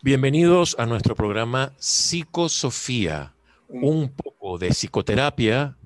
Bienvenidos 0.00 0.76
a 0.78 0.86
nuestro 0.86 1.16
programa 1.16 1.72
Psicosofía, 1.76 3.34
un 3.68 4.08
poco 4.12 4.56
de 4.56 4.68
psicoterapia 4.68 5.76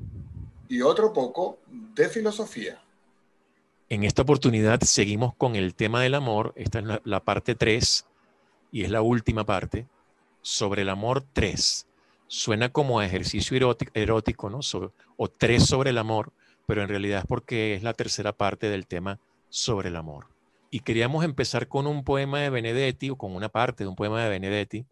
y 0.68 0.82
otro 0.82 1.14
poco 1.14 1.60
de 1.94 2.10
filosofía. 2.10 2.78
En 3.88 4.04
esta 4.04 4.20
oportunidad 4.20 4.82
seguimos 4.82 5.34
con 5.36 5.56
el 5.56 5.74
tema 5.74 6.02
del 6.02 6.14
amor, 6.14 6.52
esta 6.56 6.80
es 6.80 6.84
la, 7.04 7.20
parte 7.20 7.54
3 7.54 8.04
y 8.70 8.84
es 8.84 8.90
la 8.90 9.00
última 9.00 9.44
parte, 9.44 9.86
sobre 10.42 10.82
el 10.82 10.90
amor 10.90 11.24
3. 11.32 11.86
Suena 12.26 12.68
como 12.68 13.00
a 13.00 13.06
ejercicio 13.06 13.56
erótico, 13.94 14.50
¿no? 14.50 14.60
o 15.16 15.28
3 15.28 15.64
sobre 15.64 15.88
el 15.88 15.96
amor, 15.96 16.32
pero 16.66 16.82
en 16.82 16.90
realidad 16.90 17.20
es 17.20 17.26
porque 17.26 17.74
es 17.74 17.82
la 17.82 17.94
tercera 17.94 18.34
parte 18.34 18.68
del 18.68 18.86
tema 18.86 19.20
sobre 19.48 19.88
el 19.88 19.96
amor. 19.96 20.31
Y 20.74 20.80
queríamos 20.80 21.22
empezar 21.22 21.68
con 21.68 21.86
un 21.86 22.02
poema 22.02 22.40
de 22.40 22.48
Benedetti, 22.48 23.10
o 23.10 23.16
con 23.16 23.36
una 23.36 23.50
parte 23.50 23.84
de 23.84 23.88
un 23.88 23.94
poema 23.94 24.24
de 24.24 24.30
Benedetti, 24.30 24.86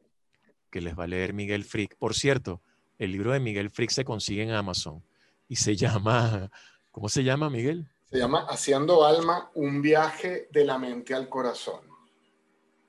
que 0.71 0.82
les 0.82 0.96
va 0.96 1.04
a 1.04 1.07
leer 1.07 1.32
Miguel 1.32 1.64
Frick. 1.64 1.96
Por 1.96 2.14
cierto, 2.14 2.61
el 2.98 3.12
libro 3.12 3.32
de 3.32 3.40
Miguel 3.40 3.71
Frick 3.71 3.88
se 3.88 4.04
consigue 4.04 4.43
en 4.43 4.50
Amazon 4.50 5.02
y 5.48 5.57
se 5.57 5.76
llama, 5.76 6.50
¿cómo 6.90 7.08
se 7.08 7.24
llama, 7.24 7.48
Miguel? 7.48 7.88
Se 8.11 8.18
llama 8.18 8.44
Haciendo 8.50 9.07
Alma, 9.07 9.50
un 9.54 9.80
viaje 9.80 10.48
de 10.52 10.66
la 10.66 10.76
mente 10.76 11.14
al 11.14 11.30
corazón. 11.30 11.80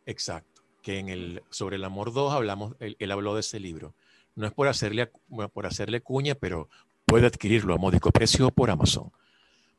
Exacto, 0.05 0.61
que 0.81 0.99
en 0.99 1.07
el, 1.07 1.43
sobre 1.49 1.77
el 1.77 1.85
amor 1.85 2.11
2 2.11 2.33
hablamos, 2.33 2.75
él, 2.81 3.09
habló 3.09 3.35
de 3.35 3.39
ese 3.39 3.61
libro. 3.61 3.95
No 4.35 4.45
es 4.45 4.51
por 4.51 4.67
hacerle, 4.67 5.09
por 5.53 5.65
hacerle 5.65 6.01
cuña, 6.01 6.35
pero 6.35 6.67
puede 7.05 7.27
adquirirlo 7.27 7.73
a 7.73 7.77
módico 7.77 8.11
precio 8.11 8.51
por 8.51 8.69
Amazon. 8.69 9.13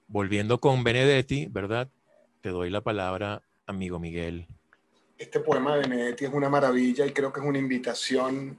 Volviendo 0.09 0.61
con 0.61 0.83
Benedetti, 0.83 1.45
¿verdad? 1.51 1.91
Te 2.43 2.49
doy 2.49 2.71
la 2.71 2.81
palabra, 2.81 3.45
amigo 3.67 4.01
Miguel. 4.01 4.49
Este 5.17 5.39
poema 5.39 5.77
de 5.77 5.83
Benedetti 5.83 6.25
es 6.25 6.33
una 6.35 6.49
maravilla 6.49 7.07
y 7.07 7.13
creo 7.13 7.33
que 7.33 7.39
es 7.39 7.47
una 7.47 7.61
invitación 7.61 8.59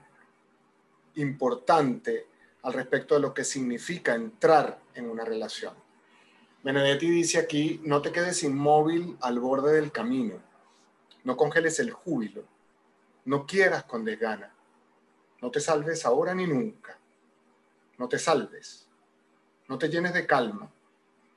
importante 1.15 2.27
al 2.61 2.71
respecto 2.71 3.15
de 3.15 3.19
lo 3.19 3.33
que 3.33 3.43
significa 3.43 4.15
entrar 4.15 4.79
en 4.93 5.09
una 5.09 5.25
relación. 5.25 5.73
Benedetti 6.63 7.09
dice 7.09 7.39
aquí, 7.39 7.81
no 7.83 8.01
te 8.01 8.13
quedes 8.13 8.41
inmóvil 8.43 9.17
al 9.19 9.39
borde 9.39 9.73
del 9.73 9.91
camino, 9.91 10.41
no 11.25 11.35
congeles 11.35 11.77
el 11.79 11.91
júbilo, 11.91 12.45
no 13.25 13.45
quieras 13.45 13.83
con 13.83 14.05
desgana, 14.05 14.55
no 15.41 15.51
te 15.51 15.59
salves 15.59 16.05
ahora 16.05 16.33
ni 16.33 16.47
nunca, 16.47 16.97
no 17.97 18.07
te 18.07 18.17
salves, 18.17 18.87
no 19.67 19.77
te 19.77 19.89
llenes 19.89 20.13
de 20.13 20.25
calma, 20.25 20.71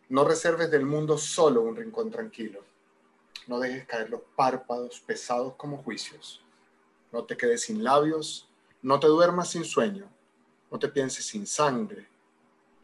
no 0.08 0.24
reserves 0.24 0.70
del 0.70 0.86
mundo 0.86 1.18
solo 1.18 1.62
un 1.62 1.76
rincón 1.76 2.10
tranquilo. 2.10 2.60
No 3.46 3.58
dejes 3.58 3.86
caer 3.86 4.10
los 4.10 4.20
párpados 4.36 5.00
pesados 5.00 5.54
como 5.56 5.78
juicios. 5.78 6.42
No 7.12 7.24
te 7.24 7.36
quedes 7.36 7.62
sin 7.62 7.82
labios, 7.82 8.48
no 8.82 9.00
te 9.00 9.08
duermas 9.08 9.50
sin 9.50 9.64
sueño, 9.64 10.08
no 10.70 10.78
te 10.78 10.88
pienses 10.88 11.26
sin 11.26 11.46
sangre, 11.46 12.08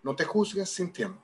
no 0.02 0.16
te 0.16 0.24
juzgues 0.24 0.68
sin 0.68 0.92
tiempo. 0.92 1.20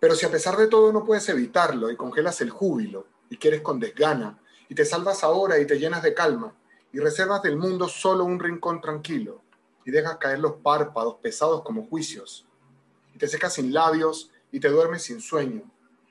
Pero 0.00 0.14
si 0.14 0.26
a 0.26 0.30
pesar 0.30 0.56
de 0.56 0.66
todo 0.66 0.92
no 0.92 1.04
puedes 1.04 1.28
evitarlo 1.28 1.90
y 1.90 1.96
congelas 1.96 2.40
el 2.40 2.50
júbilo 2.50 3.06
y 3.28 3.36
quieres 3.36 3.60
con 3.60 3.78
desgana 3.78 4.38
y 4.68 4.74
te 4.74 4.84
salvas 4.84 5.22
ahora 5.22 5.58
y 5.58 5.66
te 5.66 5.78
llenas 5.78 6.02
de 6.02 6.14
calma 6.14 6.54
y 6.92 6.98
reservas 6.98 7.42
del 7.42 7.56
mundo 7.56 7.88
solo 7.88 8.24
un 8.24 8.40
rincón 8.40 8.80
tranquilo 8.80 9.42
y 9.84 9.90
dejas 9.90 10.16
caer 10.16 10.38
los 10.38 10.54
párpados 10.54 11.16
pesados 11.22 11.62
como 11.62 11.86
juicios 11.86 12.46
y 13.14 13.18
te 13.18 13.28
secas 13.28 13.54
sin 13.54 13.72
labios 13.72 14.31
y 14.52 14.60
te 14.60 14.68
duermes 14.68 15.02
sin 15.02 15.20
sueño, 15.20 15.62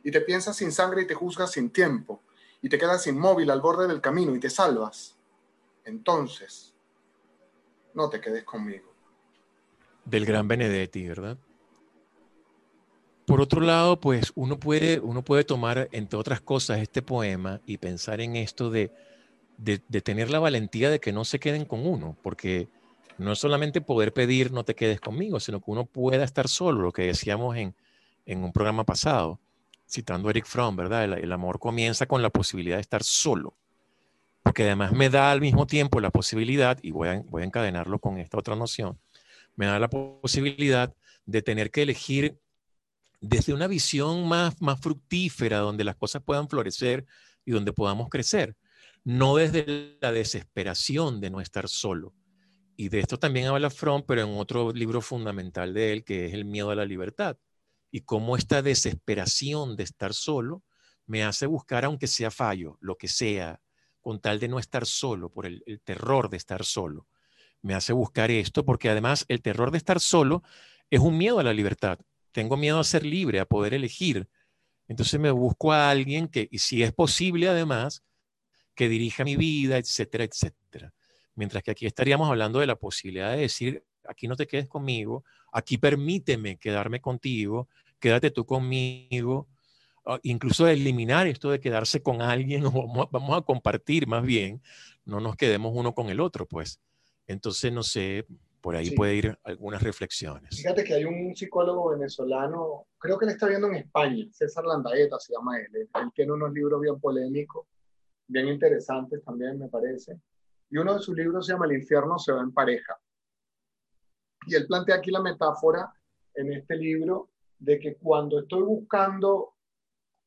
y 0.04 0.12
te 0.12 0.20
piensas 0.20 0.58
sin 0.58 0.72
sangre 0.72 1.04
y 1.04 1.08
te 1.08 1.14
juzgas 1.14 1.52
sin 1.52 1.70
tiempo, 1.70 2.22
y 2.62 2.70
te 2.70 2.78
quedas 2.78 3.08
inmóvil 3.08 3.50
al 3.52 3.62
borde 3.62 3.88
del 3.88 4.02
camino 4.02 4.36
y 4.36 4.40
te 4.40 4.50
salvas, 4.50 5.16
entonces 5.86 6.74
no 7.94 8.10
te 8.10 8.20
quedes 8.20 8.44
conmigo. 8.44 8.92
Del 10.06 10.26
gran 10.26 10.48
Benedetti, 10.48 11.08
¿verdad? 11.08 11.38
Por 13.26 13.40
otro 13.40 13.62
lado, 13.62 14.00
pues 14.00 14.32
uno 14.36 14.60
puede, 14.60 15.00
uno 15.00 15.24
puede 15.24 15.44
tomar, 15.44 15.88
entre 15.92 16.20
otras 16.20 16.42
cosas, 16.42 16.80
este 16.80 17.02
poema 17.02 17.62
y 17.66 17.78
pensar 17.78 18.20
en 18.20 18.36
esto 18.36 18.70
de, 18.70 18.92
de, 19.58 19.82
de 19.88 20.02
tener 20.02 20.30
la 20.32 20.40
valentía 20.40 20.90
de 20.90 21.00
que 21.00 21.14
no 21.14 21.24
se 21.24 21.40
queden 21.40 21.66
con 21.66 21.86
uno, 21.86 22.18
porque 22.24 22.68
no 23.18 23.32
es 23.32 23.40
solamente 23.40 23.82
poder 23.82 24.14
pedir 24.14 24.52
no 24.52 24.66
te 24.66 24.76
quedes 24.76 25.00
conmigo, 25.00 25.40
sino 25.40 25.60
que 25.60 25.72
uno 25.72 25.86
pueda 25.86 26.24
estar 26.24 26.48
solo, 26.48 26.82
lo 26.82 26.92
que 26.92 27.04
decíamos 27.04 27.56
en, 27.56 27.76
en 28.32 28.44
un 28.44 28.54
programa 28.54 28.86
pasado, 28.86 29.40
citando 29.88 30.30
a 30.30 30.32
Eric 30.32 30.46
Fromm, 30.46 30.76
¿verdad? 30.76 31.04
El, 31.04 31.32
amor 31.34 31.60
comienza 31.60 32.06
con 32.06 32.22
la 32.22 32.30
posibilidad 32.30 32.78
de 32.78 32.82
estar 32.82 33.04
solo, 33.04 33.58
porque 34.42 34.64
además 34.64 34.94
me 34.94 35.10
da 35.10 35.32
al 35.32 35.42
mismo 35.42 35.68
tiempo 35.68 36.00
la 36.00 36.12
posibilidad, 36.12 36.80
y 36.82 36.92
voy 36.92 37.10
a, 37.10 37.22
voy 37.28 37.44
a 37.44 37.46
encadenarlo 37.46 38.00
con 38.00 38.18
esta 38.18 38.38
otra 38.38 38.56
noción, 38.56 38.98
me 39.58 39.66
da 39.66 39.80
la 39.80 39.90
posibilidad 39.90 40.94
de 41.26 41.42
tener 41.42 41.72
que 41.72 41.82
elegir 41.82 42.40
desde 43.20 43.54
una 43.54 43.68
visión 43.68 44.28
más, 44.28 44.60
más 44.62 44.80
fructífera, 44.80 45.58
donde 45.60 45.84
las 45.84 45.98
cosas 45.98 46.24
puedan 46.24 46.48
florecer 46.48 47.06
y 47.44 47.52
donde 47.52 47.74
podamos 47.74 48.08
crecer, 48.10 48.56
no 49.04 49.36
desde 49.36 49.98
la 50.00 50.14
desesperación 50.14 51.20
de 51.20 51.30
no 51.32 51.42
estar 51.42 51.68
solo. 51.68 52.14
Y 52.78 52.88
de 52.90 53.02
esto 53.02 53.20
también 53.20 53.48
habla 53.48 53.70
Fromm, 53.70 54.04
pero 54.08 54.22
en 54.22 54.38
otro 54.38 54.72
libro 54.72 55.02
fundamental 55.02 55.74
de 55.74 55.92
él, 55.92 56.04
que 56.06 56.28
es 56.28 56.34
El 56.34 56.46
miedo 56.46 56.72
a 56.72 56.76
la 56.76 56.86
libertad 56.86 57.38
y 57.92 58.02
cómo 58.02 58.38
esta 58.38 58.62
desesperación 58.62 59.76
de 59.76 59.84
estar 59.84 60.14
solo 60.14 60.64
me 61.06 61.24
hace 61.24 61.46
buscar, 61.46 61.86
aunque 61.86 62.08
sea 62.08 62.32
fallo, 62.32 62.78
lo 62.80 62.96
que 62.96 63.10
sea, 63.10 63.60
con 64.00 64.22
tal 64.22 64.40
de 64.40 64.48
no 64.48 64.60
estar 64.60 64.86
solo, 64.86 65.30
por 65.30 65.46
el, 65.46 65.64
terror 65.84 66.30
de 66.30 66.38
estar 66.38 66.64
solo. 66.64 67.08
Me 67.62 67.76
hace 67.76 67.94
buscar 67.94 68.32
esto 68.32 68.66
porque 68.66 68.90
además 68.90 69.26
el 69.28 69.42
terror 69.42 69.72
de 69.72 69.78
estar 69.78 70.00
solo 70.00 70.42
es 70.90 71.00
un 71.02 71.18
miedo 71.18 71.40
a 71.40 71.44
la 71.44 71.54
libertad. 71.54 72.00
Tengo 72.32 72.58
miedo 72.58 72.80
a 72.80 72.84
ser 72.84 73.06
libre, 73.06 73.40
a 73.40 73.46
poder 73.46 73.74
elegir. 73.74 74.28
Entonces 74.88 75.20
me 75.20 75.32
busco 75.32 75.74
a 75.74 75.90
alguien 75.92 76.28
que, 76.28 76.48
y 76.50 76.60
si 76.60 76.82
es 76.82 76.94
posible 76.94 77.50
además, 77.50 78.04
que 78.74 78.90
dirija 78.90 79.24
mi 79.24 79.36
vida, 79.36 79.78
etcétera, 79.78 80.24
etcétera. 80.24 80.94
Mientras 81.36 81.62
que 81.62 81.72
aquí 81.72 81.86
estaríamos 81.86 82.30
hablando 82.30 82.60
de 82.60 82.68
la 82.68 82.78
posibilidad 82.78 83.32
de 83.32 83.42
decir, 83.42 83.84
aquí 84.12 84.28
no 84.28 84.36
te 84.36 84.48
quedes 84.48 84.68
conmigo, 84.68 85.24
aquí 85.52 85.78
permíteme 85.78 86.58
quedarme 86.58 87.02
contigo, 87.02 87.68
quédate 88.00 88.32
tú 88.32 88.46
conmigo, 88.46 89.48
ah, 90.06 90.20
incluso 90.24 90.68
eliminar 90.68 91.28
esto 91.28 91.50
de 91.50 91.60
quedarse 91.60 92.02
con 92.04 92.22
alguien 92.22 92.64
o 92.66 93.08
vamos 93.12 93.38
a 93.38 93.42
compartir 93.42 94.08
más 94.08 94.24
bien, 94.24 94.62
no 95.06 95.20
nos 95.20 95.36
quedemos 95.36 95.74
uno 95.76 95.94
con 95.94 96.10
el 96.10 96.20
otro, 96.20 96.46
pues. 96.46 96.80
Entonces, 97.28 97.72
no 97.72 97.84
sé, 97.84 98.26
por 98.62 98.76
ahí 98.76 98.92
puede 98.92 99.16
ir 99.16 99.40
algunas 99.44 99.82
reflexiones. 99.82 100.58
Fíjate 100.58 100.84
que 100.84 100.94
hay 100.94 101.06
un 101.06 101.36
psicólogo 101.36 101.90
venezolano, 101.92 102.88
creo 102.98 103.18
que 103.18 103.26
él 103.26 103.32
está 103.32 103.48
viendo 103.48 103.68
en 103.68 103.76
España, 103.76 104.26
César 104.32 104.66
Landaeta 104.66 105.18
se 105.20 105.34
llama 105.34 105.58
él. 105.60 105.68
Él 105.74 106.12
tiene 106.14 106.34
unos 106.34 106.54
libros 106.54 106.80
bien 106.82 107.00
polémicos, 107.00 107.66
bien 108.28 108.48
interesantes 108.48 109.24
también, 109.24 109.58
me 109.58 109.70
parece. 109.70 110.20
Y 110.70 110.78
uno 110.78 110.94
de 110.94 111.02
sus 111.02 111.16
libros 111.16 111.46
se 111.46 111.54
llama 111.54 111.66
El 111.66 111.74
infierno 111.74 112.20
se 112.20 112.32
va 112.32 112.42
en 112.42 112.54
pareja. 112.54 112.98
Y 114.46 114.56
él 114.56 114.68
plantea 114.68 114.96
aquí 114.96 115.12
la 115.12 115.22
metáfora 115.22 115.94
en 116.34 116.54
este 116.54 116.76
libro 116.76 117.30
de 117.60 117.80
que 117.80 117.96
cuando 117.96 118.40
estoy 118.40 118.64
buscando 118.64 119.54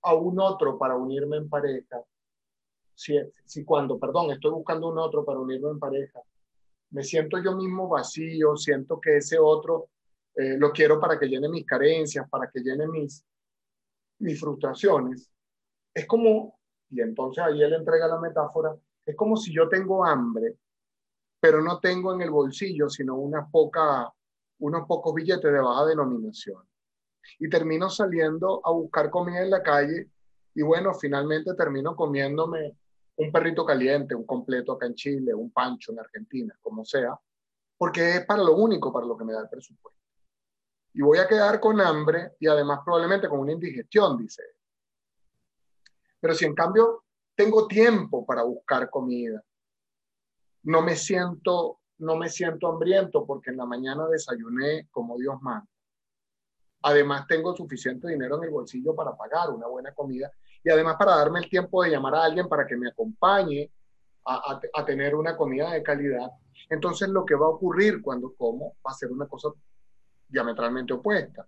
a 0.02 0.14
un 0.14 0.38
otro 0.38 0.78
para 0.78 0.96
unirme 0.96 1.38
en 1.38 1.48
pareja, 1.48 2.02
si, 2.94 3.64
cuando, 3.64 3.98
perdón, 3.98 4.30
estoy 4.30 4.52
buscando 4.52 4.88
un 4.88 4.98
otro 4.98 5.24
para 5.24 5.40
unirme 5.40 5.70
en 5.70 5.78
pareja, 5.78 6.20
me 6.90 7.02
siento 7.02 7.42
yo 7.42 7.56
mismo 7.56 7.88
vacío, 7.88 8.56
siento 8.56 9.00
que 9.00 9.16
ese 9.16 9.38
otro 9.38 9.88
eh, 10.36 10.56
lo 10.58 10.70
quiero 10.70 11.00
para 11.00 11.18
que 11.18 11.26
llene 11.26 11.48
mis 11.48 11.66
carencias, 11.66 12.28
para 12.30 12.48
que 12.48 12.60
llene 12.60 12.86
mis, 12.86 13.24
mis 14.18 14.38
frustraciones, 14.38 15.28
es 15.92 16.06
como, 16.06 16.60
y 16.90 17.00
entonces 17.00 17.42
ahí 17.42 17.62
él 17.62 17.72
entrega 17.72 18.06
la 18.06 18.20
metáfora, 18.20 18.76
es 19.04 19.16
como 19.16 19.36
si 19.36 19.52
yo 19.52 19.68
tengo 19.68 20.04
hambre 20.04 20.56
pero 21.44 21.60
no 21.60 21.78
tengo 21.78 22.14
en 22.14 22.22
el 22.22 22.30
bolsillo 22.30 22.88
sino 22.88 23.16
una 23.16 23.46
poca, 23.46 24.10
unos 24.60 24.88
pocos 24.88 25.12
billetes 25.12 25.52
de 25.52 25.60
baja 25.60 25.84
denominación. 25.84 26.66
Y 27.38 27.50
termino 27.50 27.90
saliendo 27.90 28.62
a 28.64 28.70
buscar 28.70 29.10
comida 29.10 29.42
en 29.42 29.50
la 29.50 29.62
calle 29.62 30.08
y 30.54 30.62
bueno, 30.62 30.94
finalmente 30.94 31.52
termino 31.52 31.94
comiéndome 31.94 32.78
un 33.16 33.30
perrito 33.30 33.62
caliente, 33.66 34.14
un 34.14 34.24
completo 34.24 34.72
acá 34.72 34.86
en 34.86 34.94
Chile, 34.94 35.34
un 35.34 35.50
pancho 35.50 35.92
en 35.92 35.98
Argentina, 35.98 36.58
como 36.62 36.82
sea, 36.82 37.14
porque 37.76 38.16
es 38.16 38.24
para 38.24 38.42
lo 38.42 38.56
único 38.56 38.90
para 38.90 39.04
lo 39.04 39.14
que 39.14 39.24
me 39.26 39.34
da 39.34 39.42
el 39.42 39.50
presupuesto. 39.50 40.00
Y 40.94 41.02
voy 41.02 41.18
a 41.18 41.28
quedar 41.28 41.60
con 41.60 41.78
hambre 41.78 42.36
y 42.40 42.46
además 42.46 42.80
probablemente 42.82 43.28
con 43.28 43.40
una 43.40 43.52
indigestión, 43.52 44.16
dice. 44.16 44.42
Pero 46.20 46.32
si 46.32 46.46
en 46.46 46.54
cambio 46.54 47.04
tengo 47.34 47.66
tiempo 47.66 48.24
para 48.24 48.44
buscar 48.44 48.88
comida, 48.88 49.44
no 50.64 50.82
me 50.82 50.96
siento, 50.96 51.78
no 51.98 52.16
me 52.16 52.28
siento 52.28 52.68
hambriento 52.68 53.24
porque 53.24 53.50
en 53.50 53.56
la 53.56 53.66
mañana 53.66 54.06
desayuné 54.08 54.88
como 54.90 55.16
Dios 55.16 55.40
manda. 55.40 55.68
Además, 56.82 57.26
tengo 57.26 57.56
suficiente 57.56 58.08
dinero 58.08 58.36
en 58.36 58.44
el 58.44 58.50
bolsillo 58.50 58.94
para 58.94 59.16
pagar 59.16 59.50
una 59.50 59.66
buena 59.66 59.92
comida 59.94 60.30
y 60.62 60.70
además 60.70 60.96
para 60.98 61.16
darme 61.16 61.38
el 61.38 61.48
tiempo 61.48 61.82
de 61.82 61.90
llamar 61.90 62.14
a 62.14 62.24
alguien 62.24 62.48
para 62.48 62.66
que 62.66 62.76
me 62.76 62.88
acompañe 62.88 63.70
a, 64.26 64.60
a, 64.74 64.84
tener 64.84 65.14
una 65.14 65.36
comida 65.36 65.70
de 65.72 65.82
calidad. 65.82 66.30
Entonces 66.68 67.08
lo 67.08 67.24
que 67.24 67.34
va 67.34 67.46
a 67.46 67.50
ocurrir 67.50 68.02
cuando 68.02 68.34
como 68.34 68.76
va 68.86 68.90
a 68.90 68.94
ser 68.94 69.12
una 69.12 69.26
cosa 69.26 69.50
diametralmente 70.28 70.92
opuesta. 70.92 71.46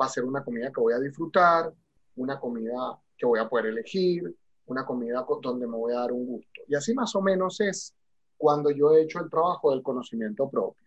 Va 0.00 0.06
a 0.06 0.08
ser 0.08 0.24
una 0.24 0.42
comida 0.42 0.72
que 0.72 0.80
voy 0.80 0.94
a 0.94 0.98
disfrutar, 0.98 1.72
una 2.16 2.38
comida 2.40 2.98
que 3.16 3.26
voy 3.26 3.40
a 3.40 3.48
poder 3.48 3.66
elegir, 3.66 4.34
una 4.66 4.84
comida 4.86 5.24
donde 5.42 5.66
me 5.66 5.76
voy 5.76 5.92
a 5.92 6.00
dar 6.00 6.12
un 6.12 6.26
gusto. 6.26 6.62
Y 6.66 6.74
así 6.74 6.94
más 6.94 7.14
o 7.14 7.22
menos 7.22 7.60
es 7.60 7.94
cuando 8.42 8.72
yo 8.72 8.90
he 8.90 9.02
hecho 9.02 9.20
el 9.20 9.30
trabajo 9.30 9.70
del 9.70 9.84
conocimiento 9.84 10.50
propio, 10.50 10.84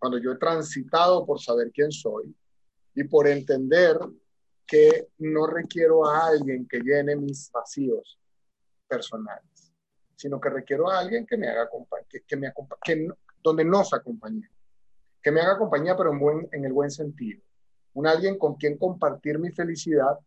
cuando 0.00 0.18
yo 0.18 0.32
he 0.32 0.36
transitado 0.36 1.24
por 1.24 1.40
saber 1.40 1.70
quién 1.72 1.92
soy 1.92 2.34
y 2.92 3.04
por 3.04 3.28
entender 3.28 3.96
que 4.66 5.06
no 5.18 5.46
requiero 5.46 6.04
a 6.04 6.26
alguien 6.26 6.66
que 6.66 6.80
llene 6.80 7.14
mis 7.14 7.52
vacíos 7.52 8.18
personales, 8.88 9.72
sino 10.16 10.40
que 10.40 10.50
requiero 10.50 10.90
a 10.90 10.98
alguien 10.98 11.24
que 11.24 11.36
me 11.36 11.46
haga 11.46 11.70
que, 12.08 12.22
que 12.22 12.36
me 12.36 12.52
que 12.82 13.08
donde 13.44 13.64
nos 13.64 13.94
acompañe, 13.94 14.50
que 15.22 15.30
me 15.30 15.40
haga 15.40 15.56
compañía, 15.56 15.96
pero 15.96 16.10
en, 16.10 16.18
buen, 16.18 16.48
en 16.50 16.64
el 16.64 16.72
buen 16.72 16.90
sentido. 16.90 17.40
Un 17.94 18.08
alguien 18.08 18.36
con 18.36 18.56
quien 18.56 18.76
compartir 18.76 19.38
mi 19.38 19.52
felicidad 19.52 20.18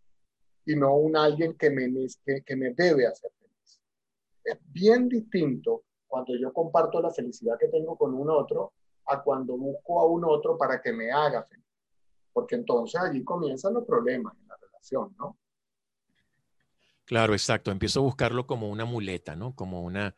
y 0.65 0.77
no 0.77 0.95
un 0.95 1.17
alguien 1.17 1.53
que 1.57 1.69
me, 1.69 1.91
que, 2.25 2.41
que 2.43 2.55
me 2.55 2.73
debe 2.73 3.07
hacer 3.07 3.29
feliz. 3.37 3.81
Es 4.45 4.57
bien 4.71 5.09
distinto 5.09 5.83
cuando 6.11 6.35
yo 6.35 6.51
comparto 6.51 7.01
la 7.01 7.09
felicidad 7.09 7.57
que 7.57 7.69
tengo 7.69 7.97
con 7.97 8.13
un 8.13 8.29
otro 8.29 8.73
a 9.05 9.23
cuando 9.23 9.55
busco 9.55 10.01
a 10.01 10.05
un 10.07 10.25
otro 10.25 10.57
para 10.57 10.81
que 10.81 10.91
me 10.91 11.09
haga 11.09 11.45
feliz. 11.45 11.65
Porque 12.33 12.55
entonces 12.55 12.99
allí 13.01 13.23
comienzan 13.23 13.73
los 13.73 13.85
problemas 13.85 14.35
en 14.37 14.47
la 14.49 14.57
relación, 14.57 15.15
¿no? 15.17 15.37
Claro, 17.05 17.31
exacto. 17.31 17.71
Empiezo 17.71 18.01
a 18.01 18.03
buscarlo 18.03 18.45
como 18.45 18.69
una 18.69 18.83
muleta, 18.83 19.37
¿no? 19.37 19.55
Como 19.55 19.83
una, 19.83 20.13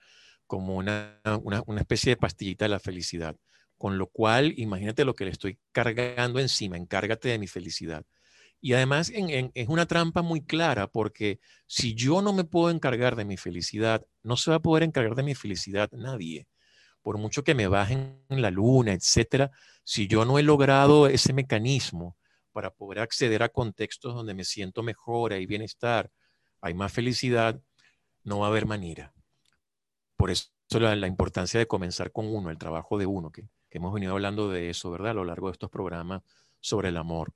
como 0.47 0.75
una, 0.77 1.21
una, 1.43 1.79
especie 1.79 2.13
de 2.13 2.17
pastillita 2.17 2.65
de 2.65 2.69
la 2.69 2.79
felicidad. 2.79 3.35
Con 3.77 3.99
lo 3.99 4.07
cual, 4.07 4.53
imagínate 4.57 5.05
lo 5.05 5.13
que 5.13 5.25
le 5.25 5.31
estoy 5.31 5.59
cargando 5.71 6.39
encima, 6.39 6.75
encárgate 6.75 7.29
de 7.29 7.37
mi 7.37 7.47
felicidad. 7.47 8.03
Y 8.63 8.71
además 8.71 9.11
es 9.13 9.67
una 9.67 9.85
trampa 9.85 10.21
muy 10.21 10.39
clara 10.39 10.87
porque 10.87 11.41
si 11.67 11.95
yo 11.95 12.21
no 12.21 12.31
me 12.31 12.45
puedo 12.45 12.69
encargar 12.69 13.17
de 13.17 13.25
mi 13.25 13.35
felicidad, 13.35 14.07
no 14.21 14.37
se 14.37 14.51
va 14.51 14.55
a 14.55 14.61
poder 14.61 14.83
encargar 14.83 15.15
de 15.15 15.23
mi 15.23 15.35
felicidad 15.35 15.91
nadie. 15.91 16.47
Por 17.01 17.17
mucho 17.17 17.43
que 17.43 17.55
me 17.55 17.67
bajen 17.67 18.23
en 18.29 18.41
la 18.41 18.51
luna, 18.51 18.93
etcétera, 18.93 19.51
si 19.83 20.07
yo 20.07 20.23
no 20.23 20.39
he 20.39 20.43
logrado 20.43 21.07
ese 21.07 21.33
mecanismo 21.33 22.15
para 22.53 22.73
poder 22.73 22.99
acceder 22.99 23.43
a 23.43 23.49
contextos 23.49 24.15
donde 24.15 24.33
me 24.33 24.45
siento 24.45 24.81
mejor, 24.81 25.33
hay 25.33 25.45
bienestar, 25.45 26.09
hay 26.61 26.73
más 26.73 26.93
felicidad, 26.93 27.61
no 28.23 28.39
va 28.39 28.45
a 28.45 28.49
haber 28.49 28.65
manera. 28.65 29.13
Por 30.15 30.31
eso 30.31 30.47
la, 30.69 30.95
la 30.95 31.07
importancia 31.07 31.59
de 31.59 31.67
comenzar 31.67 32.13
con 32.13 32.33
uno, 32.33 32.49
el 32.49 32.57
trabajo 32.57 32.97
de 32.97 33.07
uno, 33.07 33.29
que, 33.29 33.41
que 33.69 33.79
hemos 33.79 33.93
venido 33.93 34.13
hablando 34.13 34.47
de 34.47 34.69
eso, 34.69 34.89
¿verdad? 34.89 35.11
A 35.11 35.15
lo 35.15 35.25
largo 35.25 35.47
de 35.49 35.51
estos 35.51 35.69
programas 35.69 36.21
sobre 36.61 36.87
el 36.87 36.95
amor. 36.95 37.33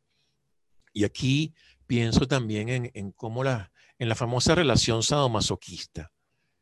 Y 0.97 1.03
aquí 1.03 1.53
pienso 1.85 2.27
también 2.27 2.89
en, 2.91 3.11
cómo 3.11 3.43
la, 3.43 3.71
en 3.99 4.09
la 4.09 4.15
famosa 4.15 4.55
relación 4.55 5.03
sadomasoquista, 5.03 6.11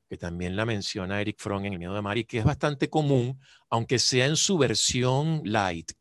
que 0.10 0.18
también 0.18 0.58
la 0.58 0.66
menciona 0.66 1.22
Eric 1.22 1.38
Fromm 1.40 1.64
en 1.64 1.72
El 1.72 1.80
miedo 1.80 1.96
de 1.96 2.02
Mari, 2.02 2.26
que 2.26 2.40
es 2.40 2.44
bastante 2.44 2.90
común, 2.90 3.40
aunque 3.70 3.98
sea 3.98 4.26
en 4.26 4.36
su 4.36 4.58
versión 4.58 5.40
light, 5.46 5.94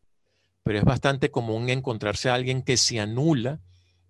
pero 0.64 0.78
es 0.80 0.84
bastante 0.84 1.30
común 1.30 1.70
encontrarse 1.70 2.28
a 2.28 2.34
alguien 2.34 2.62
que 2.62 2.76
se 2.76 2.98
anula 2.98 3.60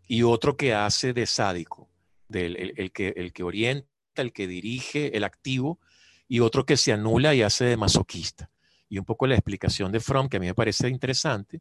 y 0.09 0.23
otro 0.23 0.57
que 0.57 0.73
hace 0.73 1.13
de 1.13 1.27
sádico, 1.27 1.91
del, 2.27 2.73
el, 2.79 2.93
que, 2.93 3.13
el 3.19 3.35
que 3.35 3.43
orienta, 3.43 4.23
el 4.23 4.33
que 4.33 4.47
dirige, 4.47 5.15
el 5.15 5.25
activo, 5.25 5.81
y 6.29 6.41
otro 6.41 6.65
que 6.65 6.79
se 6.79 6.95
anula 6.95 7.35
y 7.35 7.43
hace 7.43 7.67
de 7.67 7.77
masoquista. 7.77 8.51
Y 8.89 8.97
un 8.97 9.05
poco 9.05 9.27
la 9.27 9.35
explicación 9.35 9.93
de 9.93 10.01
Fromm, 10.01 10.31
que 10.31 10.39
a 10.39 10.41
mí 10.41 10.47
me 10.47 10.55
parece 10.55 10.89
interesante, 10.89 11.61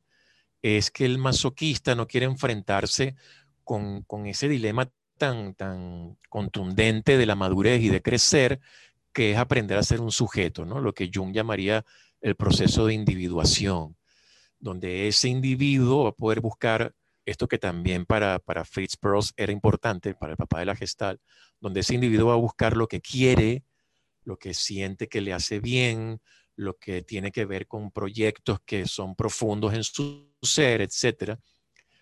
es 0.64 0.90
que 0.92 1.06
el 1.06 1.18
masoquista 1.20 1.94
no 1.94 2.08
quiere 2.08 2.26
enfrentarse 2.26 3.16
con, 3.64 4.06
ese 4.26 4.48
dilema 4.48 4.90
tan, 5.18 5.54
tan 5.54 6.18
contundente 6.30 7.18
de 7.18 7.26
la 7.26 7.36
madurez 7.36 7.82
y 7.82 7.90
de 7.90 8.02
crecer, 8.02 8.62
que 9.12 9.32
es 9.32 9.38
aprender 9.38 9.78
a 9.78 9.84
ser 9.84 10.02
un 10.02 10.12
sujeto, 10.12 10.66
¿no? 10.66 10.80
Lo 10.80 10.94
que 10.94 11.12
Jung 11.14 11.34
llamaría 11.34 11.86
el 12.22 12.36
proceso 12.36 12.88
de 12.88 12.94
individuación, 12.94 13.98
donde 14.58 15.10
ese 15.10 15.28
individuo 15.28 16.06
va 16.06 16.10
a 16.10 16.14
poder 16.14 16.40
buscar 16.40 16.96
esto 17.26 17.48
que 17.48 17.58
también 17.58 18.06
para, 18.06 18.40
para 18.40 18.66
Fritz 18.66 18.96
Perls 18.98 19.34
era 19.36 19.52
importante, 19.52 20.16
para 20.16 20.32
el 20.32 20.38
papá 20.38 20.60
de 20.60 20.66
la 20.66 20.76
gestal, 20.76 21.20
donde 21.60 21.82
ese 21.82 21.96
individuo 21.96 22.30
va 22.30 22.34
a 22.36 22.38
buscar 22.38 22.78
lo 22.78 22.88
que 22.88 23.02
quiere, 23.02 23.64
lo 24.24 24.38
que 24.38 24.54
siente 24.54 25.08
que 25.08 25.22
le 25.22 25.34
hace 25.34 25.60
bien, 25.60 26.22
lo 26.56 26.78
que 26.78 27.02
tiene 27.02 27.32
que 27.32 27.46
ver 27.46 27.68
con 27.68 27.92
proyectos 27.92 28.60
que 28.66 28.88
son 28.88 29.16
profundos 29.16 29.74
en 29.74 29.84
su 29.84 30.33
ser, 30.44 30.82
etcétera. 30.82 31.40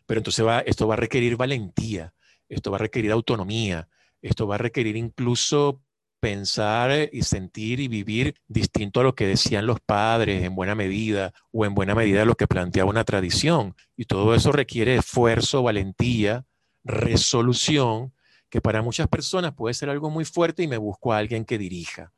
Pero 0.06 0.20
entonces 0.20 0.46
va, 0.46 0.60
esto 0.60 0.88
va 0.88 0.96
a 0.96 0.98
requerir 0.98 1.38
valentía, 1.38 2.14
esto 2.50 2.72
va 2.72 2.78
a 2.78 2.80
requerir 2.80 3.12
autonomía, 3.12 3.88
esto 4.22 4.48
va 4.48 4.56
a 4.56 4.58
requerir 4.58 4.98
incluso 4.98 5.82
pensar 6.20 7.10
y 7.12 7.24
sentir 7.24 7.80
y 7.80 7.88
vivir 7.88 8.36
distinto 8.48 9.00
a 9.00 9.04
lo 9.04 9.16
que 9.16 9.26
decían 9.26 9.66
los 9.66 9.80
padres 9.80 10.44
en 10.44 10.54
buena 10.54 10.76
medida 10.76 11.34
o 11.52 11.66
en 11.66 11.74
buena 11.74 11.96
medida 11.96 12.26
lo 12.26 12.36
que 12.36 12.48
planteaba 12.48 12.90
una 12.90 13.04
tradición. 13.04 13.76
Y 13.96 14.06
todo 14.06 14.36
eso 14.36 14.52
requiere 14.52 14.96
esfuerzo, 14.96 15.64
valentía, 15.64 16.46
resolución, 16.84 18.14
que 18.50 18.62
para 18.62 18.82
muchas 18.82 19.08
personas 19.08 19.54
puede 19.54 19.74
ser 19.74 19.90
algo 19.90 20.10
muy 20.10 20.26
fuerte 20.26 20.62
y 20.62 20.68
me 20.68 20.78
busco 20.78 21.14
a 21.14 21.18
alguien 21.18 21.46
que 21.46 21.58
dirija 21.58 22.12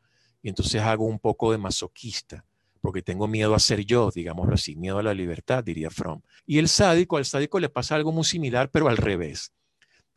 y 0.43 0.49
entonces 0.49 0.81
hago 0.81 1.05
un 1.05 1.17
poco 1.17 1.51
de 1.51 1.57
masoquista, 1.57 2.45
porque 2.83 3.01
tengo 3.01 3.29
miedo 3.29 3.55
a 3.55 3.59
ser 3.59 3.85
yo, 3.85 4.11
digámoslo 4.13 4.55
así, 4.55 4.75
miedo 4.75 4.99
a 4.99 5.03
la 5.03 5.13
libertad, 5.13 5.63
diría 5.63 5.89
Fromm. 5.89 6.21
Y 6.45 6.59
el 6.59 6.67
sádico, 6.67 7.15
al 7.15 7.23
sádico 7.23 7.57
le 7.57 7.69
pasa 7.69 7.95
algo 7.95 8.11
muy 8.11 8.25
similar, 8.25 8.69
pero 8.71 8.89
al 8.89 8.97
revés. 8.97 9.53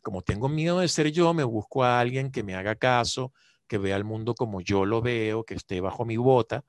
Como 0.01 0.21
tengo 0.21 0.49
miedo 0.49 0.79
de 0.79 0.89
ser 0.89 1.09
yo, 1.13 1.33
me 1.33 1.45
busco 1.45 1.85
a 1.85 2.01
alguien 2.01 2.29
que 2.29 2.43
me 2.43 2.55
haga 2.55 2.75
caso, 2.75 3.31
que 3.67 3.77
vea 3.77 3.95
el 3.95 4.03
mundo 4.03 4.35
como 4.35 4.59
yo 4.59 4.83
lo 4.83 5.01
veo, 5.01 5.45
que 5.45 5.53
esté 5.53 5.79
bajo 5.79 6.03
mi 6.03 6.17
bota, 6.17 6.65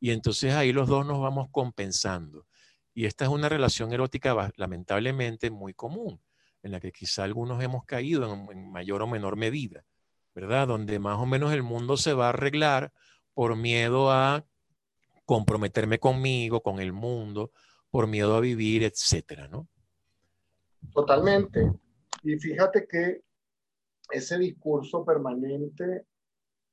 y 0.00 0.10
entonces 0.10 0.52
ahí 0.52 0.72
los 0.72 0.88
dos 0.88 1.06
nos 1.06 1.20
vamos 1.20 1.46
compensando. 1.52 2.48
Y 2.92 3.04
esta 3.04 3.26
es 3.26 3.30
una 3.30 3.48
relación 3.48 3.92
erótica 3.92 4.52
lamentablemente 4.56 5.52
muy 5.52 5.74
común, 5.74 6.20
en 6.64 6.72
la 6.72 6.80
que 6.80 6.90
quizá 6.90 7.22
algunos 7.22 7.62
hemos 7.62 7.84
caído 7.84 8.50
en 8.50 8.72
mayor 8.72 9.00
o 9.02 9.06
menor 9.06 9.36
medida. 9.36 9.84
¿verdad? 10.34 10.66
Donde 10.66 10.98
más 10.98 11.18
o 11.18 11.24
menos 11.24 11.52
el 11.52 11.62
mundo 11.62 11.96
se 11.96 12.14
va 12.14 12.26
a 12.26 12.28
arreglar 12.30 12.92
por 13.32 13.56
miedo 13.56 14.10
a 14.10 14.44
comprometerme 15.26 15.98
conmigo, 15.98 16.62
con 16.62 16.80
el 16.80 16.92
mundo, 16.92 17.50
por 17.90 18.06
miedo 18.06 18.34
a 18.34 18.40
vivir, 18.40 18.82
etcétera, 18.82 19.48
¿no? 19.48 19.68
Totalmente. 20.94 21.70
Y 22.22 22.38
fíjate 22.38 22.86
que 22.86 23.20
ese 24.10 24.38
discurso 24.38 25.04
permanente, 25.04 26.06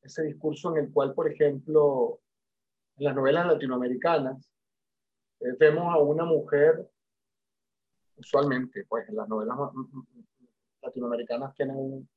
ese 0.01 0.23
discurso 0.23 0.71
en 0.71 0.85
el 0.85 0.91
cual, 0.91 1.13
por 1.13 1.29
ejemplo, 1.29 2.21
en 2.97 3.05
las 3.05 3.15
novelas 3.15 3.47
latinoamericanas, 3.47 4.49
eh, 5.41 5.55
vemos 5.59 5.93
a 5.93 5.97
una 5.97 6.23
mujer, 6.23 6.87
usualmente, 8.15 8.85
pues 8.87 9.09
en 9.09 9.15
las 9.15 9.27
novelas 9.27 9.57
latinoamericanas 10.81 11.53
tienen 11.55 11.75
un, 11.75 12.07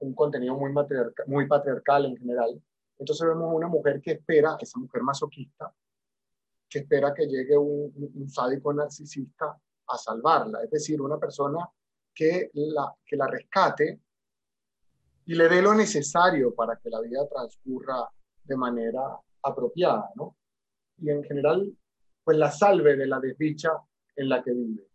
un 0.00 0.14
contenido 0.14 0.56
muy, 0.56 1.46
patriarcal 1.46 2.06
en 2.06 2.16
general. 2.16 2.60
Entonces 3.00 3.26
vemos 3.26 3.52
una 3.52 3.66
mujer 3.66 4.00
que 4.02 4.12
espera, 4.12 4.56
esa 4.60 4.78
mujer 4.78 5.02
masoquista, 5.02 5.74
que 6.68 6.80
espera 6.80 7.14
que 7.14 7.26
llegue 7.26 7.56
un, 7.56 7.92
un, 8.14 8.28
sádico 8.28 8.72
narcisista 8.74 9.58
a 9.86 9.98
salvarla, 9.98 10.62
es 10.62 10.70
decir, 10.70 11.00
una 11.00 11.18
persona 11.18 11.68
que 12.14 12.50
la, 12.52 12.94
que 13.04 13.16
la 13.16 13.26
rescate 13.26 14.00
y 15.24 15.34
le 15.34 15.48
dé 15.48 15.62
lo 15.62 15.74
necesario 15.74 16.54
para 16.54 16.76
que 16.76 16.90
la 16.90 17.00
vida 17.00 17.26
transcurra 17.26 18.06
de 18.44 18.56
manera 18.56 19.18
apropiada, 19.42 20.10
¿no? 20.14 20.36
Y 20.98 21.08
en 21.08 21.24
general, 21.24 21.72
pues 22.22 22.36
la 22.36 22.50
salve 22.50 22.96
de 22.96 23.06
la 23.06 23.18
desdicha 23.18 23.72
en 24.14 24.28
la 24.28 24.42
que 24.42 24.52
vive. 24.52 24.86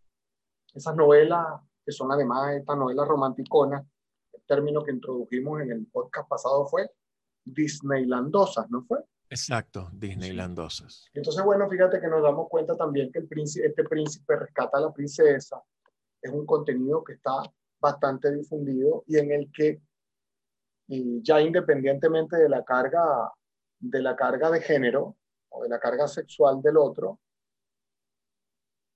Esas 0.73 0.95
novelas, 0.95 1.59
que 1.83 1.91
son 1.91 2.11
además 2.11 2.53
estas 2.53 2.77
novelas 2.77 3.07
romanticonas, 3.07 3.83
término 4.45 4.83
que 4.83 4.91
introdujimos 4.91 5.61
en 5.61 5.71
el 5.71 5.87
podcast 5.87 6.29
pasado 6.29 6.67
fue 6.67 6.87
Disneylandosas, 7.45 8.69
¿no 8.69 8.83
fue? 8.83 8.99
Exacto, 9.29 9.89
Disneylandosas. 9.93 11.09
Entonces, 11.13 11.43
bueno, 11.43 11.69
fíjate 11.69 11.99
que 11.99 12.07
nos 12.07 12.21
damos 12.21 12.47
cuenta 12.49 12.75
también 12.75 13.11
que 13.11 13.19
el 13.19 13.27
príncipe, 13.27 13.67
este 13.67 13.83
príncipe 13.83 14.35
rescata 14.35 14.77
a 14.77 14.81
la 14.81 14.93
princesa. 14.93 15.61
Es 16.21 16.31
un 16.31 16.45
contenido 16.45 17.03
que 17.03 17.13
está 17.13 17.31
bastante 17.79 18.31
difundido 18.33 19.03
y 19.07 19.17
en 19.17 19.31
el 19.31 19.51
que 19.51 19.81
y 20.87 21.21
ya 21.23 21.41
independientemente 21.41 22.37
de 22.37 22.47
la 22.47 22.63
carga 22.63 23.31
de 23.79 24.01
la 24.01 24.15
carga 24.15 24.49
de 24.51 24.61
género 24.61 25.15
o 25.49 25.63
de 25.63 25.69
la 25.69 25.79
carga 25.79 26.07
sexual 26.07 26.61
del 26.61 26.77
otro, 26.77 27.19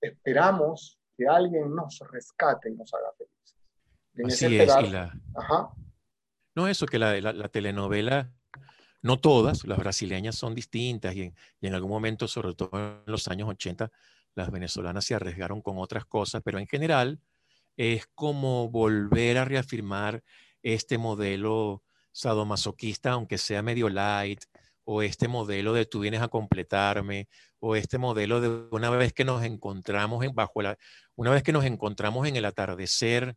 esperamos 0.00 0.98
que 1.16 1.26
alguien 1.26 1.74
nos 1.74 1.98
rescate 2.10 2.70
y 2.70 2.74
nos 2.74 2.92
haga 2.94 3.12
felices. 3.16 3.56
Así 4.24 4.58
es. 4.58 4.76
Y 4.82 4.90
la... 4.90 5.12
No, 6.54 6.68
eso, 6.68 6.86
que 6.86 6.98
la, 6.98 7.20
la, 7.20 7.48
telenovela 7.48 8.32
No 9.02 9.18
todas, 9.18 9.64
las 9.64 9.78
brasileñas 9.78 10.36
son 10.36 10.54
distintas 10.54 11.14
y 11.16 11.32
en, 11.62 11.74
algún 11.74 11.90
momento, 11.90 12.28
sobre 12.28 12.54
todo 12.54 12.70
en 12.74 13.02
los 13.06 13.28
años 13.28 13.48
80, 13.48 13.90
las 14.34 14.50
venezolanas 14.50 15.06
se 15.06 15.14
arriesgaron 15.14 15.62
con 15.62 15.78
otras 15.78 16.04
cosas, 16.04 16.42
pero 16.44 16.58
en 16.58 16.66
general 16.66 17.18
es 17.76 18.06
como 18.14 18.68
volver 18.68 19.38
a 19.38 19.46
reafirmar 19.46 20.22
este 20.62 20.98
modelo 20.98 21.82
sadomasoquista, 22.12 23.12
aunque 23.12 23.38
sea 23.38 23.62
medio 23.62 23.88
light, 23.88 24.44
o 24.84 25.02
este 25.02 25.28
modelo 25.28 25.72
de 25.72 25.86
tú 25.86 26.00
vienes 26.00 26.20
a 26.20 26.28
completarme, 26.28 27.28
o 27.58 27.76
este 27.76 27.96
modelo 27.96 28.40
de 28.40 28.66
una 28.70 28.90
vez 28.90 29.14
que 29.14 29.24
nos 29.24 29.42
encontramos 29.44 30.24
en, 30.24 30.34
bajo 30.34 30.60
la, 30.60 30.76
una 31.16 31.30
vez 31.30 31.42
que 31.42 31.52
nos 31.52 31.64
encontramos 31.64 32.28
en 32.28 32.36
el 32.36 32.44
atardecer, 32.44 33.36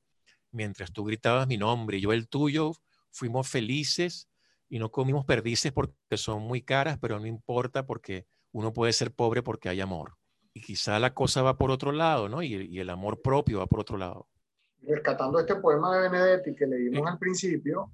mientras 0.51 0.91
tú 0.91 1.05
gritabas 1.05 1.48
mi 1.48 1.58
nombre 1.58 1.98
y 1.98 2.01
yo 2.01 2.12
el 2.12 2.27
tuyo, 2.27 2.74
fuimos 3.12 3.48
felices 3.48 4.27
y 4.74 4.80
no 4.80 4.89
comimos 4.89 5.24
perdices 5.24 5.72
porque 5.72 5.94
son 6.18 6.42
muy 6.42 6.63
caras, 6.63 6.98
pero 7.00 7.20
no 7.20 7.27
importa 7.27 7.86
porque 7.86 8.25
uno 8.53 8.74
puede 8.74 8.92
ser 8.92 9.13
pobre 9.13 9.44
porque 9.44 9.70
hay 9.70 9.80
amor. 9.80 10.15
Y 10.51 10.62
quizá 10.62 10.98
la 10.98 11.13
cosa 11.13 11.44
va 11.44 11.60
por 11.60 11.70
otro 11.70 11.92
lado, 11.92 12.27
¿no? 12.27 12.42
Y, 12.42 12.80
el 12.80 12.89
amor 12.89 13.22
propio 13.22 13.60
va 13.60 13.68
por 13.68 13.82
otro 13.82 13.98
lado. 14.00 14.27
Rescatando 14.82 15.38
este 15.38 15.58
poema 15.58 15.96
de 15.96 16.10
Benedetti 16.10 16.56
que 16.56 16.65
leímos 16.65 17.08
al 17.08 17.20
principio, 17.20 17.92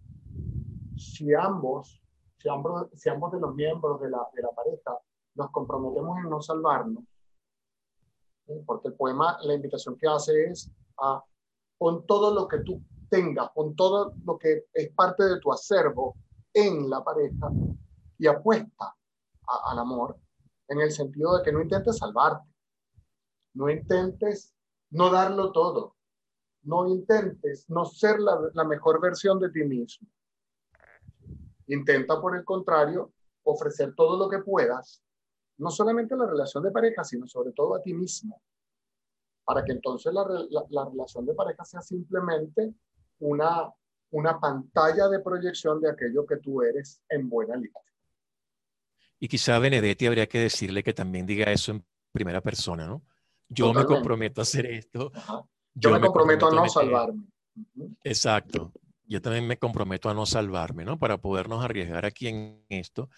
si 0.96 1.34
ambos, 1.34 2.02
si 2.38 2.48
ambos, 2.48 2.88
si 2.94 3.10
ambos 3.10 3.34
de 3.34 3.42
los 3.42 3.54
miembros 3.54 4.00
de 4.00 4.12
la, 4.12 4.26
de 4.34 4.42
la 4.42 4.52
pareja 4.52 4.98
nos 5.36 5.52
comprometemos 5.52 6.18
en 6.20 6.30
no 6.30 6.42
salvarnos, 6.42 7.04
porque 8.66 8.88
el 8.88 8.94
poema, 8.94 9.38
la 9.42 9.54
invitación 9.54 9.98
que 9.98 10.08
hace 10.08 10.46
es 10.46 10.72
a 10.98 11.22
con 11.78 12.06
todo 12.06 12.34
lo 12.34 12.48
que 12.48 12.60
tú 12.60 12.82
tengas, 13.10 13.50
con 13.54 13.76
todo 13.76 14.14
lo 14.24 14.38
que 14.38 14.64
es 14.74 14.94
parte 14.94 15.26
de 15.26 15.42
tu 15.42 15.52
acervo, 15.52 16.16
en 16.54 16.90
la 16.90 17.04
pareja 17.04 17.50
y 18.18 18.28
apuesta 18.28 18.96
al 19.66 19.80
amor 19.80 20.18
en 20.68 20.82
el 20.82 20.92
sentido 20.92 21.38
de 21.38 21.44
que 21.44 21.52
no 21.52 21.62
intentes 21.62 21.98
salvarte, 21.98 22.48
no 23.56 23.70
intentes 23.70 24.56
no 24.92 25.10
darlo 25.10 25.52
todo, 25.52 25.96
no 26.64 26.88
intentes 26.88 27.70
no 27.70 27.86
ser 27.86 28.20
la, 28.20 28.64
mejor 28.64 29.02
versión 29.02 29.40
de 29.40 29.50
ti 29.50 29.64
mismo. 29.64 30.08
Intenta, 31.68 32.20
por 32.20 32.36
el 32.36 32.44
contrario, 32.44 33.14
ofrecer 33.44 33.94
todo 33.96 34.18
lo 34.18 34.30
que 34.30 34.40
puedas, 34.40 35.04
no 35.58 35.70
solamente 35.70 36.16
la 36.16 36.26
relación 36.26 36.64
de 36.64 36.72
pareja, 36.72 37.04
sino 37.04 37.28
sobre 37.28 37.52
todo 37.52 37.76
a 37.76 37.82
ti 37.82 37.94
mismo, 37.94 38.42
para 39.44 39.64
que 39.64 39.74
entonces 39.74 40.14
la, 40.14 40.26
la 40.70 40.86
relación 40.86 41.26
de 41.26 41.34
pareja 41.34 41.64
sea 41.66 41.82
simplemente 41.82 42.74
una 43.20 43.72
una 44.12 44.40
pantalla 44.40 45.08
de 45.08 45.20
proyección 45.20 45.82
de 45.82 45.92
aquello 45.92 46.26
que 46.26 46.38
tú 46.38 46.62
eres 46.62 47.02
en 47.10 47.30
buena 47.30 47.56
línea. 47.56 47.82
Y 49.20 49.28
quizá 49.28 49.58
a 49.58 49.60
Benedetti 49.60 50.06
habría 50.06 50.28
que 50.28 50.40
decirle 50.40 50.84
que 50.84 50.94
también 50.94 51.26
diga 51.26 51.52
eso 51.52 51.72
en 51.72 51.86
primera 52.12 52.42
persona, 52.42 52.88
¿no? 52.88 53.04
Yo 53.50 53.74
me 53.74 53.86
comprometo 53.86 54.42
a 54.42 54.44
hacer 54.44 54.68
esto. 54.68 55.12
Yo, 55.74 55.92
me, 55.92 56.00
comprometo, 56.00 56.48
a 56.48 56.54
no 56.54 56.70
salvarme. 56.70 57.24
Exacto. 58.04 58.72
Yo 59.06 59.22
también 59.22 59.48
me 59.48 59.58
comprometo 59.58 60.10
a 60.10 60.14
no 60.14 60.26
salvarme, 60.26 60.86
¿no? 60.86 61.00
Para 61.00 61.18
podernos 61.18 61.64
arriesgar 61.64 62.06
aquí 62.06 62.28
en 62.28 62.64
esto 62.70 63.10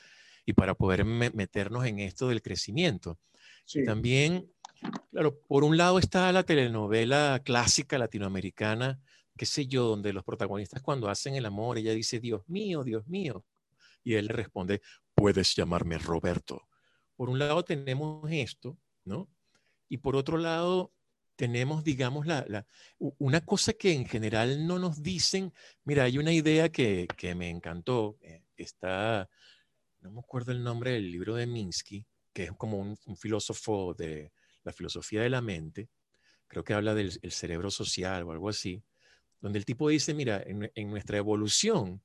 y 0.45 0.53
para 0.53 0.73
poder 0.73 1.03
meternos 1.05 1.85
en 1.85 1.99
esto 1.99 2.27
del 2.27 2.41
crecimiento. 2.41 3.19
Sí. 3.65 3.85
también, 3.85 4.51
claro, 5.11 5.39
por 5.47 5.63
un 5.63 5.77
lado 5.77 5.99
está 5.99 6.31
la 6.31 6.43
telenovela 6.43 7.41
clásica 7.45 7.97
latinoamericana 7.97 8.99
qué 9.41 9.47
sé 9.47 9.65
yo, 9.65 9.85
donde 9.85 10.13
los 10.13 10.23
protagonistas 10.23 10.83
cuando 10.83 11.09
hacen 11.09 11.33
el 11.33 11.47
amor, 11.47 11.79
ella 11.79 11.93
dice, 11.93 12.19
Dios 12.19 12.47
mío, 12.47 12.83
Dios 12.83 13.07
mío. 13.07 13.43
Y 14.03 14.13
él 14.13 14.27
le 14.27 14.33
responde, 14.33 14.83
puedes 15.15 15.55
llamarme 15.55 15.97
Roberto. 15.97 16.61
Por 17.15 17.27
un 17.27 17.39
lado 17.39 17.65
tenemos 17.65 18.23
esto, 18.31 18.77
¿no? 19.03 19.27
Y 19.89 19.97
por 19.97 20.15
otro 20.15 20.37
lado 20.37 20.93
tenemos, 21.35 21.83
digamos, 21.83 22.27
la, 22.27 22.67
una 22.99 23.43
cosa 23.43 23.73
que 23.73 23.93
en 23.93 24.05
general 24.05 24.67
no 24.67 24.77
nos 24.77 25.01
dicen. 25.01 25.51
Mira, 25.85 26.03
hay 26.03 26.19
una 26.19 26.33
idea 26.33 26.69
que, 26.69 27.07
me 27.35 27.49
encantó, 27.49 28.19
eh, 28.21 28.43
está, 28.55 29.27
no 30.01 30.11
me 30.11 30.19
acuerdo 30.19 30.51
el 30.51 30.63
nombre 30.63 30.91
del 30.91 31.11
libro 31.11 31.33
de 31.33 31.47
Minsky, 31.47 32.05
que 32.31 32.43
es 32.43 32.51
como 32.51 32.77
un, 32.77 33.17
filósofo 33.17 33.95
de 33.95 34.33
la 34.63 34.71
filosofía 34.71 35.23
de 35.23 35.31
la 35.31 35.41
mente, 35.41 35.89
creo 36.47 36.63
que 36.63 36.75
habla 36.75 36.93
del 36.93 37.19
cerebro 37.31 37.71
social 37.71 38.21
o 38.21 38.31
algo 38.31 38.47
así, 38.47 38.83
donde 39.41 39.59
el 39.59 39.65
tipo 39.65 39.89
dice, 39.89 40.13
mira, 40.13 40.41
en, 40.45 40.89
nuestra 40.89 41.17
evolución, 41.17 42.01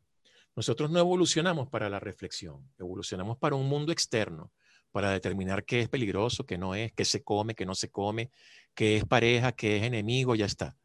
nosotros 0.57 0.91
no 0.91 0.99
evolucionamos 0.99 1.69
para 1.69 1.91
la 1.91 2.01
reflexión, 2.01 2.67
evolucionamos 2.79 3.37
para 3.37 3.57
un 3.57 3.69
mundo 3.69 3.93
externo, 3.93 4.51
para 4.91 5.11
determinar 5.11 5.65
qué 5.65 5.81
es 5.81 5.89
peligroso, 5.91 6.47
qué 6.47 6.57
no 6.57 6.75
es, 6.75 6.93
qué 6.93 7.05
se 7.05 7.23
come, 7.23 7.55
qué 7.55 7.67
no 7.67 7.75
se 7.75 7.91
come, 7.91 8.31
qué 8.75 8.97
es 8.97 9.05
pareja, 9.05 9.53
qué 9.53 9.77
es 9.77 9.83
enemigo, 9.83 10.35
ya 10.35 10.47
está. 10.47 10.77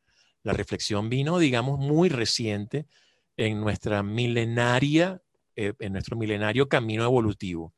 La 0.44 0.52
reflexión 0.52 1.10
vino, 1.10 1.40
digamos, 1.40 1.80
muy 1.80 2.10
reciente 2.10 2.86
en 3.38 3.62
nuestra 3.62 4.04
milenaria, 4.04 5.22
eh, 5.56 5.74
en 5.80 5.94
nuestro 5.94 6.18
milenario 6.18 6.68
camino 6.68 7.04
evolutivo. 7.06 7.74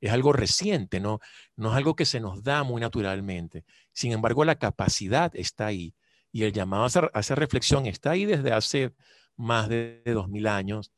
Es 0.00 0.12
algo 0.12 0.32
reciente, 0.32 1.00
¿no? 1.00 1.20
no 1.56 1.70
es 1.70 1.76
algo 1.76 1.94
que 1.94 2.06
se 2.06 2.20
nos 2.20 2.42
da 2.42 2.62
muy 2.62 2.80
naturalmente. 2.80 3.64
Sin 3.92 4.12
embargo, 4.12 4.44
la 4.44 4.56
capacidad 4.56 5.30
está 5.34 5.66
ahí. 5.66 5.94
Y 6.34 6.42
el 6.42 6.52
llamado 6.52 6.82
a 6.82 7.20
esa, 7.20 7.34
reflexión 7.36 7.86
está 7.86 8.10
ahí 8.10 8.24
desde 8.24 8.52
hace 8.52 8.92
más 9.36 9.68
de 9.68 10.02
dos 10.04 10.28
mil 10.28 10.48
años, 10.48 10.90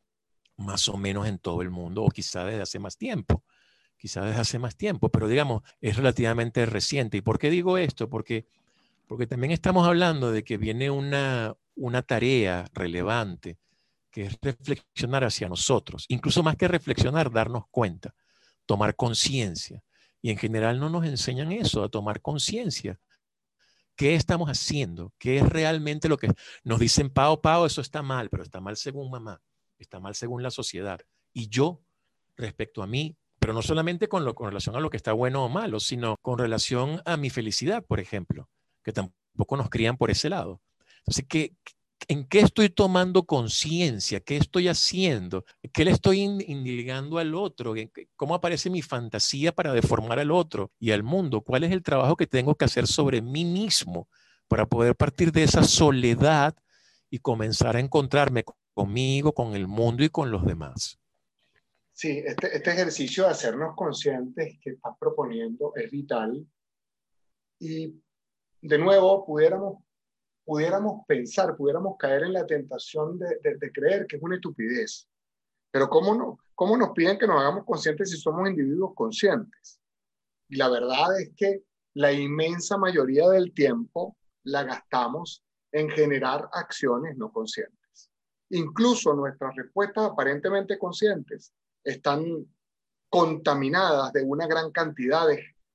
más 0.57 0.88
o 0.88 0.97
menos 0.97 1.28
en 1.28 1.38
todo 1.38 1.61
el 1.61 1.69
mundo, 1.69 2.02
o 2.05 2.09
quizá 2.09 2.43
desde 2.47 2.62
hace 2.62 2.78
más 2.78 2.97
tiempo, 2.97 3.45
quizá 3.99 4.25
desde 4.25 4.40
hace 4.40 4.59
más 4.59 4.76
tiempo, 4.78 5.11
pero 5.11 5.28
digamos, 5.28 5.62
es 5.83 5.99
relativamente 5.99 6.64
reciente. 6.64 7.19
¿Y 7.19 7.21
por 7.21 7.38
qué 7.38 7.50
digo 7.50 7.76
esto? 7.76 8.09
Porque, 8.09 8.47
porque 9.07 9.26
también 9.26 9.50
estamos 9.50 9.87
hablando 9.87 10.33
de 10.33 10.43
que 10.43 10.57
viene 10.57 10.90
una, 10.90 11.55
una 11.75 12.00
tarea 12.00 12.64
relevante, 12.73 13.59
que 14.11 14.23
es 14.23 14.38
reflexionar 14.40 15.23
hacia 15.23 15.50
nosotros, 15.50 16.07
incluso 16.09 16.43
más 16.43 16.57
que 16.57 16.66
reflexionar, 16.66 17.31
darnos 17.31 17.64
cuenta, 17.71 18.14
tomar 18.64 18.97
conciencia. 18.97 19.83
Y 20.23 20.31
en 20.31 20.38
general 20.38 20.81
no 20.81 20.88
nos 20.88 21.05
enseñan 21.05 21.52
eso, 21.52 21.85
a 21.85 21.90
tomar 21.90 22.23
conciencia 22.23 22.99
¿Qué 23.97 24.15
estamos 24.15 24.49
haciendo? 24.49 25.12
¿Qué 25.19 25.38
es 25.38 25.49
realmente 25.49 26.09
lo 26.09 26.19
que 26.19 26.29
nos 26.65 26.79
dicen, 26.79 27.11
Pao, 27.11 27.41
Pao, 27.41 27.65
eso 27.67 27.81
está 27.81 28.03
mal, 28.03 28.29
pero 28.29 28.43
está 28.43 28.61
mal 28.61 28.76
según 28.76 29.11
mamá, 29.11 29.41
está 29.79 29.99
mal 29.99 30.15
según 30.15 30.43
la 30.43 30.50
sociedad? 30.50 31.00
Y 31.33 31.49
yo, 31.49 31.83
respecto 32.37 32.83
a 32.83 32.87
mí, 32.87 33.17
pero 33.41 33.55
no 33.55 33.62
solamente 33.62 34.09
con, 34.09 34.25
lo, 34.25 34.35
relación 34.38 34.76
a 34.76 34.81
lo 34.81 34.91
que 34.91 34.99
está 34.99 35.12
bueno 35.12 35.45
o 35.45 35.49
malo, 35.49 35.81
sino 35.81 36.17
con 36.21 36.38
relación 36.38 37.00
a 37.07 37.17
mi 37.17 37.31
felicidad, 37.31 37.85
por 37.85 37.99
ejemplo, 37.99 38.50
que 38.85 38.93
tampoco 38.93 39.57
nos 39.57 39.71
crían 39.71 39.97
por 39.97 40.11
ese 40.11 40.29
lado. 40.29 40.61
Entonces, 40.99 41.25
¿qué, 41.29 41.55
¿En 42.09 42.26
qué 42.29 42.41
estoy 42.41 42.69
tomando 42.69 43.25
conciencia? 43.25 44.21
¿Qué 44.21 44.37
estoy 44.37 44.69
haciendo? 44.69 45.45
¿Qué 45.73 45.85
le 45.85 45.91
estoy 45.91 46.21
indicando 46.21 47.19
al 47.19 47.35
otro? 47.35 47.75
¿Cómo 48.15 48.35
aparece 48.35 48.71
mi 48.71 48.83
fantasía 48.83 49.53
para 49.53 49.73
deformar 49.73 50.19
al 50.19 50.31
otro 50.31 50.71
y 50.79 50.93
al 50.93 51.03
mundo? 51.03 51.41
¿Cuál 51.41 51.65
es 51.65 51.73
el 51.73 51.83
trabajo 51.83 52.17
que 52.17 52.26
tengo 52.26 52.55
que 52.55 52.65
hacer 52.65 52.87
sobre 52.87 53.23
mí 53.23 53.45
mismo 53.45 54.09
para 54.47 54.67
poder 54.67 54.95
partir 54.95 55.33
de 55.33 55.43
esa 55.43 55.65
soledad 55.65 56.55
y 57.11 57.19
comenzar 57.19 57.76
a 57.76 57.81
encontrarme 57.81 58.45
conmigo, 58.73 59.33
con 59.33 59.57
el 59.57 59.67
mundo 59.67 60.05
y 60.05 60.09
con 60.09 60.31
los 60.31 60.45
demás? 60.45 61.00
Sí, 61.93 62.23
este, 62.25 62.55
este 62.55 62.71
ejercicio 62.73 63.25
de 63.25 63.31
hacernos 63.31 63.75
conscientes 63.75 64.59
que 64.61 64.71
estás 64.71 64.95
proponiendo 65.00 65.73
es 65.75 65.91
vital. 65.91 66.47
Y 67.59 68.00
de 68.61 68.79
nuevo, 68.79 69.25
pudiéramos 69.25 69.86
pudiéramos 70.47 71.05
pensar, 71.07 71.57
pudiéramos 71.57 71.97
caer 71.99 72.23
en 72.23 72.33
la 72.33 72.47
tentación 72.47 73.19
de, 73.19 73.73
creer 73.73 74.07
que 74.07 74.17
es 74.17 74.23
una 74.23 74.37
estupidez. 74.37 75.09
Pero 75.73 75.91
¿cómo, 75.91 76.15
no, 76.15 76.38
¿cómo 76.55 76.76
nos 76.76 76.91
piden 76.91 77.19
que 77.19 77.26
nos 77.26 77.41
hagamos 77.41 77.65
conscientes 77.65 78.11
si 78.11 78.17
somos 78.17 78.49
individuos 78.49 78.95
conscientes? 78.95 79.81
Y 80.49 80.57
la 80.57 80.69
verdad 80.69 81.21
es 81.21 81.33
que 81.37 81.65
la 81.95 82.12
inmensa 82.12 82.79
mayoría 82.79 83.29
del 83.29 83.53
tiempo 83.53 84.17
la 84.45 84.62
gastamos 84.62 85.43
en 85.73 85.91
generar 85.91 86.49
acciones 86.53 87.17
no 87.17 87.33
conscientes. 87.33 88.11
Incluso 88.50 89.15
nuestras 89.15 89.57
respuestas 89.57 90.12
aparentemente 90.12 90.79
conscientes 90.79 91.53
están 91.83 92.25
contaminadas 93.09 94.12
de 94.12 94.23
una 94.23 94.47
gran 94.47 94.71
cantidad 94.71 95.26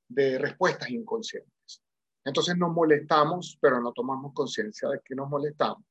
de 0.08 0.38
respuestas 0.40 0.90
inconscientes. 0.90 1.61
Entonces 2.24 2.56
nos 2.58 2.72
molestamos, 2.72 3.58
pero 3.60 3.82
no 3.82 3.92
tomamos 3.94 4.34
conciencia 4.34 4.90
de 4.90 5.00
que 5.04 5.16
nos 5.16 5.30
molestamos. 5.30 5.84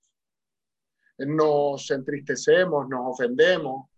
Nos 1.18 1.90
entristecemos, 1.90 2.88
nos 2.88 3.00
ofendemos, 3.14 3.90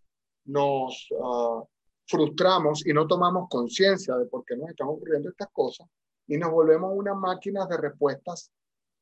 nos 0.45 1.09
ah, 1.23 1.63
frustramos 2.07 2.85
y 2.87 2.93
no 2.93 3.07
tomamos 3.07 3.49
conciencia 3.49 4.17
de 4.17 4.27
por 4.27 4.45
qué 4.45 4.57
nos 4.57 4.71
están 4.71 4.89
ocurriendo 4.89 5.29
estas 5.29 5.49
cosas 5.53 5.89
y 6.27 6.37
nos 6.37 6.51
volvemos 6.51 6.91
una 6.95 7.15
máquina 7.15 7.67
de 7.67 7.77
respuestas 7.77 8.51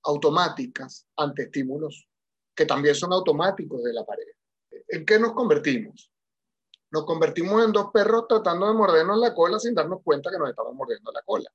automáticas 0.03 1.07
ante 1.17 1.43
estímulos 1.43 2.07
que 2.55 2.67
también 2.67 2.95
son 2.95 3.13
automáticos 3.13 3.83
de 3.83 3.93
la 3.93 4.05
pareja. 4.05 4.37
¿En 4.89 5.05
qué 5.05 5.19
nos 5.19 5.33
convertimos? 5.33 6.11
Nos 6.91 7.05
convertimos 7.05 7.65
en 7.65 7.73
dos 7.73 7.91
perros 7.93 8.27
tratando 8.29 8.67
de 8.67 8.75
mordernos 8.75 9.19
la 9.19 9.35
cola 9.35 9.59
sin 9.59 9.75
darnos 9.75 10.01
cuenta 10.03 10.31
que 10.31 10.39
nos 10.39 10.51
estamos 10.51 10.75
mordiendo 10.75 11.13
la 11.13 11.23
cola. 11.23 11.51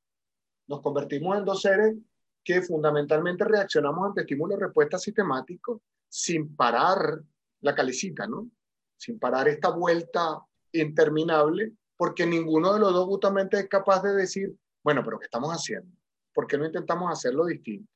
Nos 0.68 0.82
convertimos 0.82 1.38
en 1.38 1.46
dos 1.46 1.62
seres 1.62 1.96
que 2.44 2.62
fundamentalmente 2.62 3.44
reaccionamos 3.44 4.08
ante 4.08 4.22
estímulos 4.22 4.60
respuesta 4.60 4.98
sistemáticos 4.98 5.82
sin 6.08 6.56
parar 6.56 7.22
la 7.62 7.76
calecita, 7.76 8.28
¿no? 8.28 8.50
Sin 8.98 9.20
parar 9.20 9.48
esta 9.48 9.70
vuelta 9.70 10.40
interminable, 10.72 11.74
porque 11.98 12.26
ninguno 12.26 12.74
de 12.74 12.80
los 12.80 12.94
dos 12.94 13.06
justamente 13.06 13.58
es 13.58 13.68
capaz 13.68 14.04
de 14.04 14.14
decir, 14.14 14.56
bueno, 14.84 15.02
pero 15.04 15.20
¿qué 15.20 15.26
estamos 15.26 15.52
haciendo? 15.52 15.92
¿Por 16.34 16.48
qué 16.48 16.58
no 16.58 16.66
intentamos 16.66 17.12
hacerlo 17.12 17.46
distinto? 17.46 17.92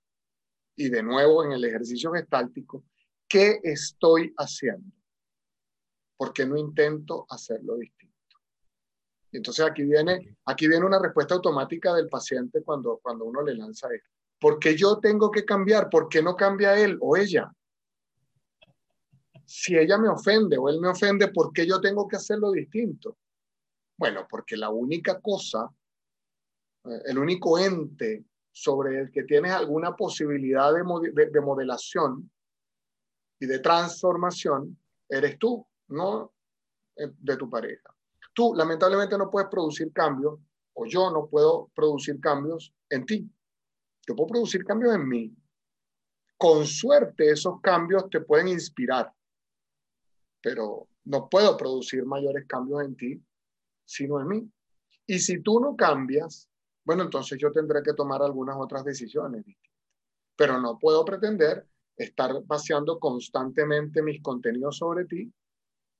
Y 0.75 0.89
de 0.89 1.03
nuevo, 1.03 1.43
en 1.43 1.51
el 1.51 1.63
ejercicio 1.63 2.11
gestáltico, 2.13 2.85
¿qué 3.27 3.59
estoy 3.63 4.33
haciendo? 4.37 4.91
¿Por 6.17 6.33
qué 6.33 6.45
no 6.45 6.57
intento 6.57 7.25
hacerlo 7.29 7.75
distinto? 7.75 7.98
Entonces 9.31 9.65
aquí 9.65 9.83
viene, 9.83 10.37
aquí 10.45 10.67
viene 10.67 10.85
una 10.85 10.99
respuesta 10.99 11.35
automática 11.35 11.93
del 11.93 12.09
paciente 12.09 12.63
cuando, 12.63 12.99
cuando 13.01 13.25
uno 13.25 13.41
le 13.43 13.55
lanza 13.55 13.87
esto. 13.93 14.09
¿Por 14.39 14.57
qué 14.57 14.75
yo 14.75 14.99
tengo 14.99 15.29
que 15.29 15.45
cambiar? 15.45 15.89
¿Por 15.89 16.09
qué 16.09 16.23
no 16.23 16.35
cambia 16.35 16.77
él 16.79 16.97
o 17.01 17.15
ella? 17.15 17.51
Si 19.45 19.75
ella 19.75 19.97
me 19.97 20.09
ofende 20.09 20.57
o 20.57 20.69
él 20.69 20.79
me 20.79 20.87
ofende, 20.87 21.27
¿por 21.27 21.51
qué 21.51 21.67
yo 21.67 21.79
tengo 21.81 22.07
que 22.07 22.15
hacerlo 22.15 22.51
distinto? 22.51 23.17
Bueno, 23.97 24.25
porque 24.29 24.55
la 24.55 24.69
única 24.69 25.19
cosa, 25.19 25.69
eh, 26.85 27.01
el 27.05 27.17
único 27.17 27.59
ente 27.59 28.25
sobre 28.51 29.01
el 29.01 29.11
que 29.11 29.23
tienes 29.23 29.51
alguna 29.51 29.95
posibilidad 29.95 30.71
de, 30.73 31.25
de 31.25 31.41
modelación 31.41 32.31
y 33.39 33.45
de 33.45 33.59
transformación, 33.59 34.77
eres 35.07 35.37
tú 35.37 35.65
no 35.89 36.33
eh, 36.95 37.11
de 37.19 37.37
tu 37.37 37.49
pareja. 37.49 37.93
Tú 38.39 38.53
lamentablemente 38.55 39.17
no 39.17 39.29
puedes 39.29 39.49
producir 39.49 39.91
cambios, 39.91 40.39
o 40.71 40.85
yo 40.85 41.11
no 41.11 41.27
puedo 41.27 41.69
producir 41.75 42.21
cambios 42.21 42.73
en 42.89 43.05
ti. 43.05 43.29
Yo 44.07 44.15
puedo 44.15 44.27
producir 44.27 44.63
cambios 44.63 44.95
en 44.95 45.05
mí. 45.09 45.35
Con 46.37 46.65
suerte 46.65 47.31
esos 47.31 47.59
cambios 47.59 48.09
te 48.09 48.21
pueden 48.21 48.47
inspirar, 48.47 49.13
pero 50.41 50.87
no 51.03 51.27
puedo 51.27 51.57
producir 51.57 52.05
mayores 52.05 52.45
cambios 52.47 52.81
en 52.85 52.95
ti, 52.95 53.21
sino 53.83 54.21
en 54.21 54.27
mí. 54.29 54.51
Y 55.05 55.19
si 55.19 55.41
tú 55.43 55.59
no 55.59 55.75
cambias, 55.75 56.49
bueno, 56.85 57.03
entonces 57.03 57.37
yo 57.37 57.51
tendré 57.51 57.83
que 57.83 57.91
tomar 57.91 58.23
algunas 58.23 58.55
otras 58.57 58.85
decisiones 58.85 59.43
Pero 60.37 60.61
no 60.61 60.79
puedo 60.79 61.03
pretender 61.03 61.67
estar 61.97 62.41
vaciando 62.45 62.99
constantemente 62.99 64.01
mis 64.01 64.21
contenidos 64.23 64.77
sobre 64.77 65.03
ti 65.03 65.29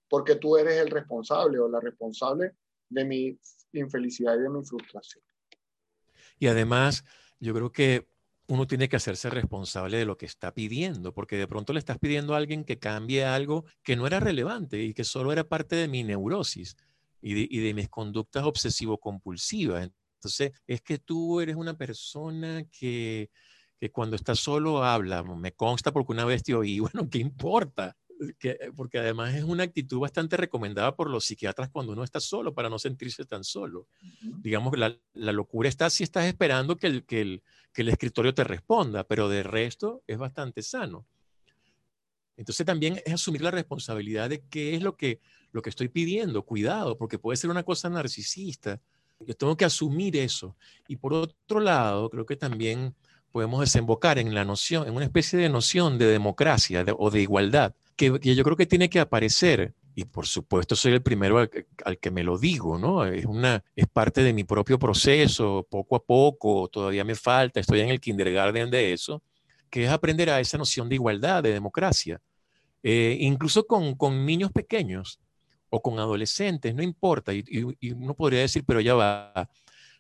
porque 0.10 0.36
tú 0.36 0.58
eres 0.58 0.78
el 0.78 0.90
responsable 0.90 1.60
o 1.60 1.70
la 1.70 1.80
responsable 1.80 2.56
de 2.90 3.06
mi 3.06 3.40
infelicidad 3.74 4.36
y 4.36 4.42
de 4.42 4.50
mi 4.50 4.66
frustración. 4.66 5.24
Y 6.40 6.48
además, 6.48 7.06
yo 7.40 7.54
creo 7.54 7.72
que 7.72 8.08
uno 8.48 8.66
tiene 8.66 8.90
que 8.90 8.96
hacerse 8.96 9.30
responsable 9.30 9.98
de 9.98 10.06
lo 10.06 10.18
que 10.18 10.26
está 10.26 10.54
pidiendo, 10.54 11.14
porque 11.14 11.38
de 11.38 11.48
pronto 11.48 11.72
le 11.72 11.80
estás 11.80 12.00
pidiendo 12.00 12.34
a 12.34 12.38
alguien 12.38 12.64
que 12.64 12.80
cambie 12.80 13.24
algo 13.24 13.66
que 13.84 13.96
no 13.96 14.08
era 14.08 14.20
relevante 14.20 14.82
y 14.82 14.94
que 14.96 15.04
solo 15.04 15.32
era 15.32 15.48
parte 15.48 15.76
de 15.76 15.88
mi 15.88 16.04
neurosis 16.04 16.76
y 17.22 17.60
de, 17.60 17.74
mis 17.76 17.90
conductas 17.90 18.44
obsesivo-compulsivas. 18.46 19.92
Entonces, 20.16 20.52
es 20.66 20.82
que 20.82 20.98
tú 20.98 21.42
eres 21.42 21.58
una 21.58 21.78
persona 21.78 22.66
que, 22.72 23.30
que 23.80 23.92
cuando 23.92 24.16
estás 24.16 24.40
solo 24.40 24.84
habla, 24.84 25.22
me 25.22 25.52
consta 25.52 25.92
porque 25.92 26.14
una 26.14 26.26
vez 26.26 26.42
te 26.42 26.56
oí, 26.56 26.80
bueno, 26.94 27.08
¿qué 27.08 27.20
importa? 27.20 27.96
Eh, 28.20 28.72
porque 28.76 29.00
además 29.00 29.34
es 29.34 29.44
una 29.44 29.64
actitud 29.64 30.00
bastante 30.00 30.36
recomendada 30.36 30.94
por 30.94 31.10
los 31.10 31.26
psiquiatras 31.26 31.70
cuando 31.70 31.94
uno 31.94 32.04
está 32.04 32.20
solo, 32.20 32.54
para 32.54 32.70
no 32.70 32.78
sentirse 32.78 33.24
tan 33.26 33.46
solo. 33.46 33.88
Digamos, 34.22 34.78
la, 34.78 34.96
la, 35.14 35.32
locura 35.32 35.70
está 35.70 35.90
si 35.90 36.04
estás 36.04 36.26
esperando 36.26 36.78
que 36.78 36.88
el, 36.88 37.06
que, 37.06 37.22
el, 37.22 37.44
que 37.74 37.82
el 37.82 37.90
escritorio 37.90 38.34
te 38.34 38.44
responda, 38.44 39.06
pero 39.06 39.30
de 39.30 39.44
resto 39.44 40.04
es 40.06 40.18
bastante 40.18 40.62
sano. 40.62 41.06
Entonces 42.36 42.66
también 42.66 43.02
es 43.06 43.14
asumir 43.14 43.42
la 43.42 43.52
responsabilidad 43.52 44.30
de 44.30 44.42
qué 44.50 44.76
es 44.76 44.82
lo 44.82 44.98
que, 44.98 45.22
lo 45.52 45.62
que 45.62 45.70
estoy 45.70 45.88
pidiendo, 45.88 46.44
cuidado, 46.44 46.98
porque 46.98 47.20
puede 47.20 47.38
ser 47.38 47.50
una 47.50 47.64
cosa 47.64 47.90
narcisista. 47.90 48.82
Yo 49.22 49.34
tengo 49.34 49.56
que 49.56 49.66
asumir 49.66 50.18
eso. 50.18 50.58
Y 50.90 50.98
por 50.98 51.14
otro 51.14 51.62
lado, 51.62 52.10
creo 52.10 52.26
que 52.26 52.36
también 52.36 52.96
podemos 53.32 53.62
desembocar 53.62 54.18
en 54.20 54.34
la 54.34 54.44
noción, 54.44 54.88
en 54.88 54.96
una 54.96 55.06
especie 55.06 55.40
de 55.40 55.50
noción 55.50 55.98
de 55.98 56.08
democracia 56.08 56.86
o 56.98 57.12
de 57.12 57.22
igualdad 57.22 57.74
que, 58.00 58.34
yo 58.34 58.44
creo 58.46 58.56
que 58.56 58.66
tiene 58.66 58.90
que 58.90 59.02
aparecer 59.02 59.74
y 59.94 60.06
por 60.06 60.26
supuesto 60.26 60.74
soy 60.74 60.94
el 60.94 61.02
primero 61.02 61.38
al, 61.38 61.98
que 62.00 62.12
me 62.12 62.24
lo 62.24 62.38
digo, 62.38 62.78
¿no? 62.78 63.04
Es, 63.04 63.26
una, 63.26 63.62
es 63.76 63.88
parte 63.88 64.24
de 64.24 64.32
mi 64.32 64.46
propio 64.46 64.80
proceso, 64.80 65.68
poco 65.70 65.98
a 65.98 66.04
poco, 66.04 66.70
todavía 66.70 67.04
me 67.04 67.16
falta, 67.16 67.60
estoy 67.60 67.82
en 67.82 67.90
el 67.90 68.00
kindergarten 68.00 68.72
de 68.72 68.94
eso, 68.94 69.22
que 69.70 69.84
es 69.84 69.90
aprender 69.90 70.30
a 70.30 70.40
esa 70.40 70.58
noción 70.58 70.88
de 70.88 70.96
igualdad, 70.96 71.44
de 71.44 71.52
democracia, 71.52 72.22
eh, 72.84 73.18
incluso 73.20 73.68
con, 73.68 73.96
con, 73.96 74.26
niños 74.26 74.54
pequeños 74.54 75.20
o 75.70 75.82
con 75.82 76.00
adolescentes, 76.00 76.74
no 76.74 76.82
importa, 76.82 77.34
y, 77.34 77.44
y, 77.82 77.92
uno 77.92 78.14
podría 78.14 78.40
decir, 78.40 78.64
pero 78.66 78.80
ya 78.80 78.94
va, 78.94 79.50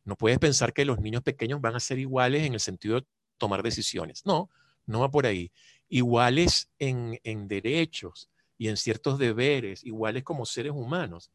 no 0.06 0.16
puedes 0.16 0.40
pensar 0.40 0.72
que 0.72 0.86
los 0.86 1.00
niños 1.02 1.22
pequeños 1.22 1.60
van 1.60 1.76
a 1.76 1.82
ser 1.82 2.00
iguales 2.00 2.48
en 2.48 2.54
el 2.54 2.62
sentido 2.62 3.02
de 3.02 3.06
tomar 3.38 3.62
decisiones, 3.62 4.26
no, 4.26 4.50
no 4.86 5.02
va 5.02 5.12
por 5.12 5.26
ahí 5.26 5.52
iguales 5.90 6.70
en, 6.78 7.20
derechos 7.48 8.30
y 8.58 8.68
en 8.68 8.78
ciertos 8.78 9.18
deberes, 9.18 9.84
iguales 9.84 10.24
como 10.24 10.46
seres 10.46 10.72
humanos. 10.74 11.32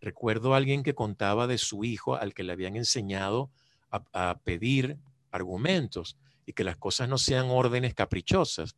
Recuerdo 0.00 0.54
a 0.54 0.56
alguien 0.56 0.82
que 0.82 0.94
contaba 0.94 1.46
de 1.46 1.58
su 1.58 1.84
hijo 1.84 2.16
al 2.16 2.32
que 2.32 2.42
le 2.42 2.52
habían 2.52 2.76
enseñado 2.76 3.50
a, 3.90 4.38
pedir 4.42 4.98
argumentos 5.30 6.16
y 6.46 6.54
que 6.54 6.64
las 6.64 6.76
cosas 6.76 7.08
no 7.08 7.18
sean 7.18 7.50
órdenes 7.50 7.94
caprichosas. 7.94 8.76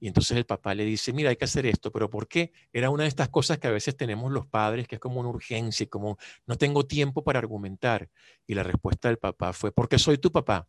Y 0.00 0.08
entonces 0.08 0.36
el 0.36 0.46
papá 0.46 0.74
le 0.74 0.84
dice, 0.84 1.12
mira, 1.12 1.30
hay 1.30 1.36
que 1.36 1.44
hacer 1.44 1.66
esto, 1.66 1.90
pero 1.92 2.10
¿por 2.10 2.28
qué? 2.28 2.52
Era 2.72 2.90
una 2.90 3.04
de 3.04 3.08
estas 3.08 3.28
cosas 3.28 3.58
que 3.58 3.68
a 3.68 3.70
veces 3.70 3.96
tenemos 3.96 4.32
los 4.32 4.46
padres, 4.46 4.88
que 4.88 4.96
es 4.96 5.00
como 5.00 5.20
una 5.20 5.28
urgencia, 5.28 5.86
como 5.86 6.18
no 6.46 6.56
tengo 6.56 6.86
tiempo 6.86 7.22
para 7.22 7.38
argumentar. 7.38 8.10
Y 8.46 8.54
la 8.54 8.62
respuesta 8.62 9.08
del 9.08 9.18
papá 9.18 9.52
fue, 9.52 9.72
porque 9.72 9.98
soy 9.98 10.18
tu 10.18 10.30
papá. 10.32 10.68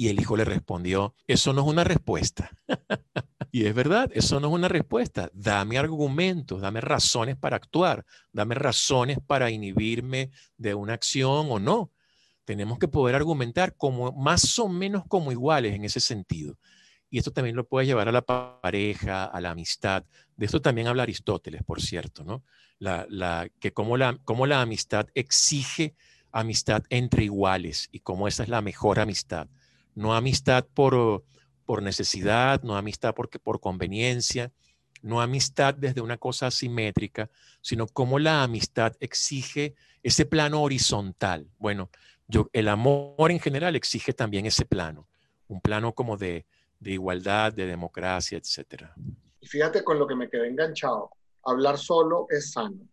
Y 0.00 0.08
el 0.08 0.18
hijo 0.18 0.34
le 0.34 0.46
respondió, 0.46 1.14
eso 1.26 1.52
no 1.52 1.60
es 1.60 1.68
una 1.68 1.84
respuesta. 1.84 2.50
y 3.52 3.66
es 3.66 3.74
verdad, 3.74 4.10
eso 4.14 4.40
no 4.40 4.48
es 4.48 4.54
una 4.54 4.66
respuesta. 4.66 5.30
Dame 5.34 5.76
argumentos, 5.76 6.62
dame 6.62 6.80
razones 6.80 7.36
para 7.36 7.56
actuar, 7.56 8.06
dame 8.32 8.54
razones 8.54 9.18
para 9.26 9.50
inhibirme 9.50 10.30
de 10.56 10.72
una 10.72 10.94
acción 10.94 11.48
o 11.50 11.58
no. 11.58 11.92
Tenemos 12.46 12.78
que 12.78 12.88
poder 12.88 13.14
argumentar 13.14 13.76
como 13.76 14.10
más 14.12 14.58
o 14.58 14.70
menos 14.70 15.04
como 15.06 15.32
iguales 15.32 15.74
en 15.74 15.84
ese 15.84 16.00
sentido. 16.00 16.56
Y 17.10 17.18
esto 17.18 17.30
también 17.30 17.54
lo 17.54 17.68
puede 17.68 17.84
llevar 17.84 18.08
a 18.08 18.12
la 18.12 18.22
pareja, 18.22 19.26
a 19.26 19.38
la 19.42 19.50
amistad. 19.50 20.06
De 20.34 20.46
esto 20.46 20.62
también 20.62 20.86
habla 20.86 21.02
Aristóteles, 21.02 21.62
por 21.62 21.82
cierto, 21.82 22.24
¿no? 22.24 22.42
La, 22.78 23.50
que 23.60 23.74
cómo 23.74 23.98
la 23.98 24.62
amistad 24.62 25.08
exige 25.12 25.94
amistad 26.32 26.84
entre 26.88 27.24
iguales 27.24 27.90
y 27.92 28.00
cómo 28.00 28.28
esa 28.28 28.44
es 28.44 28.48
la 28.48 28.62
mejor 28.62 28.98
amistad 28.98 29.46
no 29.94 30.14
amistad 30.14 30.66
por, 30.74 31.24
por 31.64 31.82
necesidad, 31.82 32.62
no 32.62 32.76
amistad 32.76 33.14
porque, 33.14 33.38
por 33.38 33.60
conveniencia, 33.60 34.52
no 35.02 35.20
amistad 35.20 35.74
desde 35.74 36.00
una 36.00 36.18
cosa 36.18 36.48
asimétrica, 36.48 37.30
sino 37.60 37.86
como 37.86 38.18
la 38.18 38.42
amistad 38.42 38.94
exige 39.00 39.74
ese 40.02 40.26
plano 40.26 40.62
horizontal. 40.62 41.48
Bueno, 41.58 41.90
yo, 42.28 42.48
el 42.52 42.68
amor 42.68 43.30
en 43.30 43.40
general 43.40 43.76
exige 43.76 44.12
también 44.12 44.46
ese 44.46 44.64
plano, 44.64 45.08
un 45.48 45.60
plano 45.60 45.94
como 45.94 46.16
de, 46.16 46.46
de 46.78 46.92
igualdad, 46.92 47.52
de 47.52 47.66
democracia, 47.66 48.38
etc. 48.38 48.84
Y 49.40 49.46
fíjate 49.46 49.82
con 49.84 49.98
lo 49.98 50.06
que 50.06 50.14
me 50.14 50.28
quedé 50.28 50.48
enganchado, 50.48 51.10
hablar 51.44 51.78
solo 51.78 52.26
es 52.30 52.52
sano, 52.52 52.88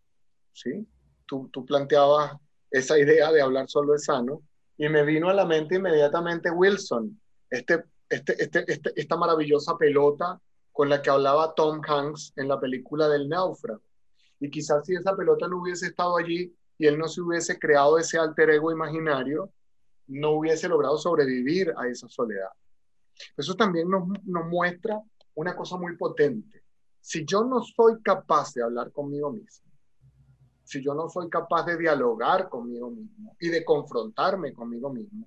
¿sí? 0.52 0.86
Tú, 1.26 1.48
tú 1.52 1.64
planteabas 1.64 2.36
esa 2.70 2.98
idea 2.98 3.30
de 3.32 3.42
hablar 3.42 3.68
solo 3.68 3.94
es 3.94 4.04
sano, 4.04 4.42
y 4.78 4.88
me 4.88 5.02
vino 5.04 5.28
a 5.28 5.34
la 5.34 5.44
mente 5.44 5.74
inmediatamente 5.74 6.50
Wilson, 6.50 7.20
este, 7.50 7.84
este, 8.08 8.42
este, 8.42 8.64
este, 8.72 8.92
esta 8.94 9.16
maravillosa 9.16 9.76
pelota 9.76 10.40
con 10.72 10.88
la 10.88 11.02
que 11.02 11.10
hablaba 11.10 11.54
Tom 11.54 11.80
Hanks 11.86 12.32
en 12.36 12.46
la 12.46 12.60
película 12.60 13.08
del 13.08 13.28
náufrago. 13.28 13.82
Y 14.38 14.48
quizás 14.48 14.86
si 14.86 14.94
esa 14.94 15.16
pelota 15.16 15.48
no 15.48 15.60
hubiese 15.60 15.86
estado 15.86 16.16
allí 16.16 16.54
y 16.78 16.86
él 16.86 16.96
no 16.96 17.08
se 17.08 17.20
hubiese 17.20 17.58
creado 17.58 17.98
ese 17.98 18.18
alter 18.18 18.50
ego 18.50 18.70
imaginario, 18.70 19.50
no 20.06 20.30
hubiese 20.30 20.68
logrado 20.68 20.96
sobrevivir 20.96 21.74
a 21.76 21.88
esa 21.88 22.08
soledad. 22.08 22.50
Eso 23.36 23.56
también 23.56 23.90
nos, 23.90 24.04
nos 24.24 24.46
muestra 24.46 25.02
una 25.34 25.56
cosa 25.56 25.76
muy 25.76 25.96
potente. 25.96 26.62
Si 27.00 27.24
yo 27.24 27.42
no 27.42 27.62
soy 27.62 28.00
capaz 28.00 28.54
de 28.54 28.62
hablar 28.62 28.92
conmigo 28.92 29.32
mismo, 29.32 29.67
si 30.68 30.84
yo 30.84 30.92
no 30.92 31.08
soy 31.08 31.30
capaz 31.30 31.64
de 31.64 31.78
dialogar 31.78 32.50
conmigo 32.50 32.90
mismo 32.90 33.34
y 33.40 33.48
de 33.48 33.64
confrontarme 33.64 34.52
conmigo 34.52 34.92
mismo, 34.92 35.26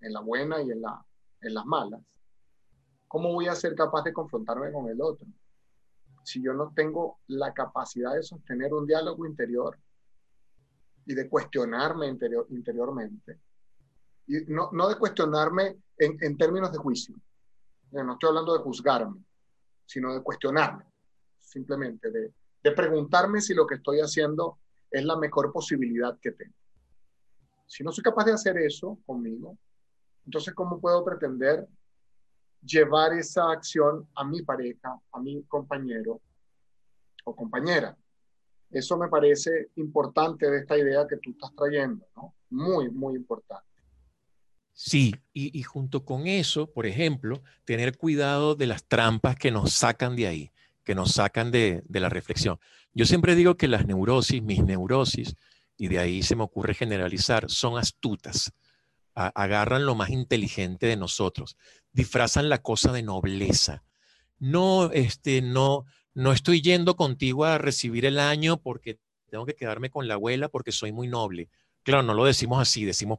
en 0.00 0.12
la 0.12 0.20
buena 0.20 0.62
y 0.62 0.70
en, 0.70 0.80
la, 0.80 1.04
en 1.40 1.54
las 1.54 1.66
malas, 1.66 2.00
¿cómo 3.08 3.32
voy 3.32 3.48
a 3.48 3.56
ser 3.56 3.74
capaz 3.74 4.04
de 4.04 4.12
confrontarme 4.12 4.70
con 4.70 4.88
el 4.88 5.02
otro? 5.02 5.26
si 6.22 6.42
yo 6.42 6.52
no 6.54 6.72
tengo 6.74 7.20
la 7.28 7.52
capacidad 7.52 8.14
de 8.14 8.22
sostener 8.22 8.72
un 8.74 8.84
diálogo 8.84 9.26
interior 9.26 9.76
y 11.04 11.14
de 11.14 11.28
cuestionarme 11.28 12.06
interior, 12.06 12.46
interiormente, 12.50 13.40
y 14.26 14.40
no, 14.46 14.70
no 14.72 14.88
de 14.88 14.96
cuestionarme 14.96 15.78
en, 15.98 16.16
en, 16.20 16.36
términos 16.36 16.72
de 16.72 16.78
juicio, 16.78 17.14
no 17.92 18.12
estoy 18.12 18.28
hablando 18.28 18.56
de 18.56 18.62
juzgarme, 18.62 19.24
sino 19.84 20.14
de 20.14 20.22
cuestionarme, 20.22 20.84
simplemente 21.40 22.10
de, 22.10 22.32
de 22.62 22.72
preguntarme 22.72 23.40
si 23.40 23.54
lo 23.54 23.64
que 23.64 23.76
estoy 23.76 24.00
haciendo 24.00 24.58
es 24.90 25.04
la 25.04 25.16
mejor 25.16 25.52
posibilidad 25.52 26.18
que 26.20 26.32
tengo. 26.32 26.54
Si 27.66 27.82
no 27.82 27.92
soy 27.92 28.02
capaz 28.02 28.24
de 28.24 28.32
hacer 28.32 28.56
eso 28.58 28.98
conmigo, 29.04 29.58
entonces 30.24 30.54
¿cómo 30.54 30.80
puedo 30.80 31.04
pretender 31.04 31.66
llevar 32.62 33.12
esa 33.12 33.50
acción 33.50 34.08
a 34.14 34.24
mi 34.24 34.42
pareja, 34.42 35.00
a 35.12 35.20
mi 35.20 35.42
compañero 35.44 36.20
o 37.24 37.34
compañera? 37.34 37.96
Eso 38.70 38.96
me 38.96 39.08
parece 39.08 39.70
importante 39.76 40.50
de 40.50 40.58
esta 40.58 40.76
idea 40.76 41.06
que 41.06 41.16
tú 41.18 41.30
estás 41.30 41.54
trayendo, 41.56 42.06
¿no? 42.16 42.34
Muy, 42.50 42.90
muy 42.90 43.14
importante. 43.16 43.66
Sí, 44.78 45.14
y, 45.32 45.62
junto 45.62 46.04
con 46.04 46.26
eso, 46.26 46.70
por 46.70 46.84
ejemplo, 46.84 47.42
tener 47.64 47.96
cuidado 47.96 48.54
de 48.54 48.66
las 48.66 48.84
trampas 48.84 49.36
que 49.36 49.50
nos 49.50 49.72
sacan 49.72 50.14
de 50.16 50.26
ahí, 50.26 50.52
que 50.86 50.94
nos 50.94 51.12
sacan 51.12 51.50
de, 51.50 51.82
de 51.84 52.00
la 52.00 52.08
reflexión. 52.08 52.60
Yo 52.94 53.04
siempre 53.04 53.34
digo 53.34 53.56
que 53.56 53.66
las 53.66 53.86
neurosis, 53.86 54.40
mis 54.40 54.62
neurosis, 54.62 55.34
y 55.76 55.88
de 55.88 55.98
ahí 55.98 56.22
se 56.22 56.36
me 56.36 56.44
ocurre 56.44 56.74
generalizar, 56.74 57.50
son 57.50 57.76
astutas. 57.76 58.52
agarran 59.14 59.84
lo 59.84 59.96
más 59.96 60.10
inteligente 60.10 60.86
de 60.86 60.96
nosotros, 60.96 61.56
disfrazan 61.92 62.48
la 62.48 62.62
cosa 62.62 62.92
de 62.92 63.02
nobleza. 63.02 63.82
No, 64.38 64.92
este, 64.92 65.42
no, 65.42 65.86
no 66.14 66.32
estoy 66.32 66.62
yendo 66.62 66.94
contigo 66.94 67.44
a 67.44 67.58
recibir 67.58 68.06
el 68.06 68.20
año 68.20 68.58
porque 68.58 69.00
tengo 69.28 69.44
que 69.44 69.54
quedarme 69.54 69.90
con 69.90 70.06
la 70.06 70.14
abuela 70.14 70.48
porque 70.48 70.70
soy 70.70 70.92
muy 70.92 71.08
noble. 71.08 71.48
Claro, 71.82 72.04
no 72.04 72.14
lo 72.14 72.24
decimos 72.24 72.60
así, 72.60 72.84
decimos 72.84 73.18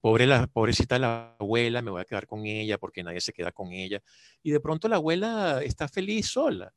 pobre, 0.00 0.26
la, 0.26 0.46
pobrecita 0.46 0.98
la 0.98 1.36
abuela, 1.38 1.82
me 1.82 1.90
voy 1.90 2.00
a 2.00 2.04
quedar 2.04 2.26
con 2.26 2.46
ella 2.46 2.78
porque 2.78 3.02
nadie 3.02 3.20
se 3.20 3.32
queda 3.32 3.52
con 3.52 3.72
ella. 3.72 4.02
Y 4.42 4.50
de 4.50 4.60
pronto 4.60 4.88
la 4.88 4.96
abuela 4.96 5.60
está 5.62 5.88
feliz 5.88 6.30
sola 6.30 6.72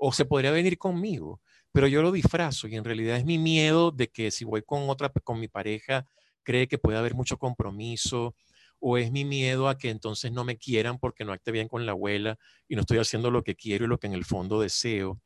o 0.00 0.12
se 0.12 0.24
podría 0.24 0.50
venir 0.50 0.78
conmigo 0.78 1.40
pero 1.72 1.86
yo 1.86 2.02
lo 2.02 2.12
disfrazo 2.12 2.68
y 2.68 2.76
en 2.76 2.84
realidad 2.84 3.16
es 3.16 3.24
mi 3.24 3.38
miedo 3.38 3.90
de 3.90 4.08
que 4.08 4.30
si 4.30 4.44
voy 4.44 4.62
con 4.62 4.88
otra, 4.90 5.10
con 5.22 5.38
mi 5.38 5.48
pareja, 5.48 6.06
cree 6.42 6.66
que 6.66 6.78
puede 6.78 6.98
haber 6.98 7.14
mucho 7.14 7.38
compromiso, 7.38 8.34
o 8.80 8.96
es 8.96 9.12
mi 9.12 9.24
miedo 9.24 9.68
a 9.68 9.76
que 9.76 9.90
entonces 9.90 10.32
no 10.32 10.42
me 10.42 10.56
quieran 10.56 10.98
porque 10.98 11.24
no 11.24 11.32
acte 11.32 11.52
bien 11.52 11.68
con 11.68 11.84
la 11.84 11.92
abuela 11.92 12.38
y 12.66 12.74
no 12.74 12.80
estoy 12.80 12.98
haciendo 12.98 13.30
lo 13.30 13.44
que 13.44 13.54
quiero 13.54 13.84
y 13.84 13.88
lo 13.88 13.98
que 13.98 14.06
en 14.06 14.14
el 14.14 14.24
fondo 14.24 14.60
deseo. 14.60 15.20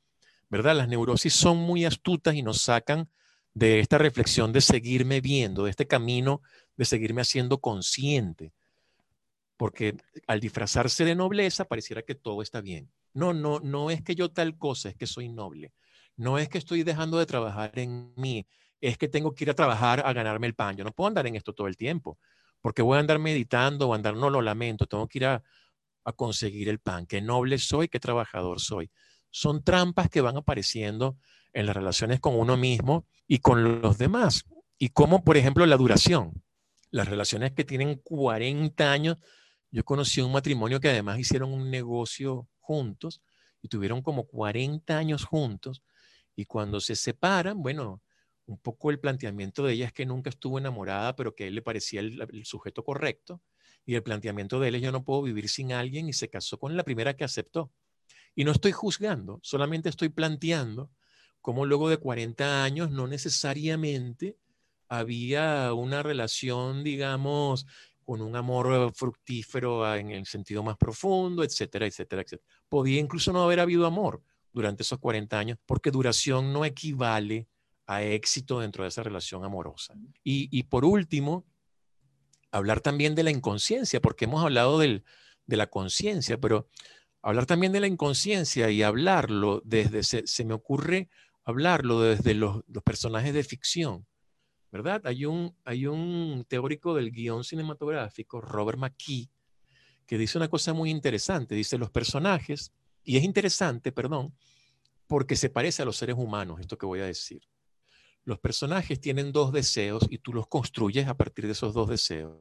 ¿Verdad? 0.50 0.76
Las 0.76 0.88
neurosis 0.88 1.32
son 1.32 1.58
muy 1.58 1.84
astutas 1.84 2.34
y 2.34 2.42
nos 2.42 2.62
sacan 2.62 3.08
de 3.54 3.78
esta 3.78 3.96
reflexión 3.98 4.52
de 4.52 4.60
seguirme 4.60 5.20
viendo, 5.20 5.64
de 5.64 5.70
este 5.70 5.86
camino 5.86 6.42
de 6.76 6.84
seguirme 6.84 7.22
haciendo 7.22 7.60
consciente. 7.60 8.52
Porque 9.56 9.96
al 10.26 10.40
disfrazarse 10.40 11.04
de 11.04 11.14
nobleza 11.14 11.64
pareciera 11.64 12.02
que 12.02 12.16
todo 12.16 12.42
está 12.42 12.60
bien. 12.60 12.90
No, 13.14 13.32
no, 13.32 13.60
no 13.60 13.90
es 13.90 14.02
que 14.02 14.14
yo 14.16 14.30
tal 14.30 14.58
cosa, 14.58 14.88
es 14.88 14.96
que 14.96 15.06
soy 15.06 15.28
noble. 15.28 15.72
No 16.16 16.38
es 16.38 16.48
que 16.48 16.58
estoy 16.58 16.82
dejando 16.82 17.18
de 17.18 17.26
trabajar 17.26 17.78
en 17.78 18.12
mí, 18.16 18.46
es 18.80 18.98
que 18.98 19.08
tengo 19.08 19.34
que 19.34 19.44
ir 19.44 19.50
a 19.50 19.54
trabajar 19.54 20.02
a 20.04 20.12
ganarme 20.12 20.46
el 20.46 20.54
pan. 20.54 20.76
Yo 20.76 20.84
no 20.84 20.92
puedo 20.92 21.08
andar 21.08 21.26
en 21.26 21.36
esto 21.36 21.54
todo 21.54 21.68
el 21.68 21.76
tiempo, 21.76 22.18
porque 22.60 22.82
voy 22.82 22.96
a 22.96 23.00
andar 23.00 23.18
meditando 23.18 23.88
o 23.88 23.94
andar, 23.94 24.16
no 24.16 24.30
lo 24.30 24.42
lamento, 24.42 24.86
tengo 24.86 25.08
que 25.08 25.18
ir 25.18 25.26
a, 25.26 25.42
conseguir 26.16 26.68
el 26.68 26.80
pan. 26.80 27.06
Qué 27.06 27.22
noble 27.22 27.56
soy, 27.56 27.88
qué 27.88 27.98
trabajador 27.98 28.60
soy. 28.60 28.90
Son 29.30 29.64
trampas 29.64 30.10
que 30.10 30.20
van 30.20 30.36
apareciendo 30.36 31.16
en 31.54 31.64
las 31.64 31.74
relaciones 31.74 32.20
con 32.20 32.38
uno 32.38 32.58
mismo 32.58 33.06
y 33.26 33.38
con 33.38 33.80
los 33.80 33.96
demás. 33.96 34.44
Y 34.76 34.90
como, 34.90 35.24
por 35.24 35.38
ejemplo, 35.38 35.64
la 35.64 35.78
duración. 35.78 36.42
Las 36.90 37.08
relaciones 37.08 37.52
que 37.52 37.64
tienen 37.64 38.02
40 38.04 38.92
años. 38.92 39.16
Yo 39.70 39.82
conocí 39.82 40.20
un 40.20 40.32
matrimonio 40.32 40.78
que 40.78 40.90
además 40.90 41.18
hicieron 41.18 41.54
un 41.54 41.70
negocio 41.70 42.48
juntos 42.64 43.22
y 43.62 43.68
tuvieron 43.68 44.02
como 44.02 44.26
40 44.26 44.96
años 44.96 45.24
juntos 45.24 45.82
y 46.36 46.46
cuando 46.46 46.80
se 46.80 46.96
separan, 46.96 47.62
bueno, 47.62 48.02
un 48.46 48.58
poco 48.58 48.90
el 48.90 48.98
planteamiento 48.98 49.64
de 49.64 49.74
ella 49.74 49.86
es 49.86 49.92
que 49.92 50.06
nunca 50.06 50.30
estuvo 50.30 50.58
enamorada, 50.58 51.16
pero 51.16 51.34
que 51.34 51.46
él 51.46 51.54
le 51.54 51.62
parecía 51.62 52.00
el, 52.00 52.44
sujeto 52.44 52.84
correcto. 52.84 53.40
Y 53.86 53.94
el 53.94 54.02
planteamiento 54.02 54.60
de 54.60 54.68
él 54.68 54.74
es 54.76 54.82
yo 54.82 54.92
no 54.92 55.04
puedo 55.04 55.22
vivir 55.22 55.48
sin 55.48 55.72
alguien 55.72 56.08
y 56.08 56.12
se 56.12 56.28
casó 56.28 56.58
con 56.58 56.76
la 56.76 56.84
primera 56.84 57.14
que 57.14 57.24
aceptó. 57.24 57.72
Y 58.34 58.44
no 58.44 58.52
estoy 58.52 58.72
juzgando, 58.72 59.40
solamente 59.42 59.88
estoy 59.88 60.08
planteando 60.08 60.90
cómo 61.40 61.66
luego 61.66 61.88
de 61.88 61.98
40 61.98 62.64
años 62.64 62.90
no 62.90 63.06
necesariamente 63.06 64.36
había 64.88 65.72
una 65.72 66.02
relación, 66.02 66.82
digamos, 66.82 67.66
con 68.04 68.20
un 68.20 68.36
amor 68.36 68.92
fructífero 68.94 69.94
en 69.94 70.10
el 70.10 70.26
sentido 70.26 70.62
más 70.62 70.76
profundo, 70.76 71.42
etcétera, 71.42 71.86
etcétera, 71.86 72.22
etcétera. 72.22 72.48
Podía 72.68 73.00
incluso 73.00 73.32
no 73.32 73.42
haber 73.42 73.60
habido 73.60 73.86
amor, 73.86 74.22
durante 74.54 74.84
esos 74.84 75.00
40 75.00 75.36
años, 75.38 75.58
porque 75.66 75.90
duración 75.90 76.52
no 76.52 76.64
equivale 76.64 77.48
a 77.86 78.02
éxito 78.02 78.60
dentro 78.60 78.84
de 78.84 78.88
esa 78.88 79.02
relación 79.02 79.44
amorosa. 79.44 79.94
Y, 80.22 80.62
por 80.62 80.84
último, 80.84 81.44
hablar 82.52 82.80
también 82.80 83.14
de 83.14 83.24
la 83.24 83.30
inconsciencia, 83.30 84.00
porque 84.00 84.24
hemos 84.24 84.42
hablado 84.42 84.78
de 84.78 85.02
la 85.48 85.66
conciencia, 85.66 86.38
pero 86.40 86.68
hablar 87.20 87.46
también 87.46 87.72
de 87.72 87.80
la 87.80 87.88
inconsciencia 87.88 88.70
y 88.70 88.82
hablarlo 88.82 89.60
desde, 89.64 90.02
se, 90.02 90.44
me 90.44 90.54
ocurre 90.54 91.10
hablarlo 91.44 92.00
desde 92.00 92.34
los, 92.34 92.62
personajes 92.84 93.34
de 93.34 93.44
ficción, 93.44 94.06
¿verdad? 94.74 95.02
Hay 95.04 95.24
un, 95.24 95.54
hay 95.64 95.86
un 95.86 96.44
teórico 96.48 96.94
del 96.94 97.12
guion 97.12 97.44
cinematográfico, 97.44 98.40
Robert 98.40 98.76
McKee, 98.76 99.30
que 100.04 100.18
dice 100.18 100.36
una 100.36 100.48
cosa 100.48 100.72
muy 100.72 100.90
interesante. 100.90 101.54
Dice, 101.54 101.78
los 101.78 101.92
personajes 101.92 102.72
y 103.04 103.16
es 103.16 103.22
interesante, 103.22 103.92
perdón, 103.92 104.34
porque 105.06 105.36
se 105.36 105.48
parece 105.48 105.82
a 105.82 105.84
los 105.84 105.96
seres 105.96 106.16
humanos, 106.18 106.58
esto 106.58 106.76
que 106.76 106.86
voy 106.86 106.98
a 106.98 107.06
decir. 107.06 107.42
Los 108.24 108.40
personajes 108.40 109.00
tienen 109.00 109.30
dos 109.30 109.52
deseos 109.52 110.08
y 110.10 110.18
tú 110.18 110.32
los 110.32 110.48
construyes 110.48 111.06
a 111.06 111.16
partir 111.16 111.46
de 111.46 111.52
esos 111.52 111.72
dos 111.72 111.88
deseos, 111.88 112.40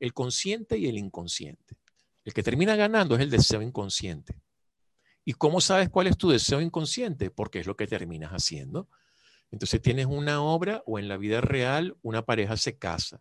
el 0.00 0.12
consciente 0.12 0.76
y 0.76 0.88
el 0.88 0.98
inconsciente. 0.98 1.76
El 2.24 2.34
que 2.34 2.42
termina 2.42 2.74
ganando 2.74 3.14
es 3.14 3.20
el 3.20 3.30
deseo 3.30 3.62
inconsciente. 3.62 4.40
¿Y 5.24 5.34
cómo 5.34 5.60
sabes 5.60 5.88
cuál 5.88 6.08
es 6.08 6.18
tu 6.18 6.30
deseo 6.30 6.60
inconsciente? 6.60 7.30
Porque 7.30 7.60
es 7.60 7.66
lo 7.68 7.76
que 7.76 7.86
terminas 7.86 8.32
haciendo. 8.32 8.88
Entonces 9.54 9.80
tienes 9.80 10.06
una 10.06 10.42
obra 10.42 10.82
o 10.84 10.98
en 10.98 11.06
la 11.06 11.16
vida 11.16 11.40
real 11.40 11.96
una 12.02 12.22
pareja 12.22 12.56
se 12.56 12.76
casa 12.76 13.20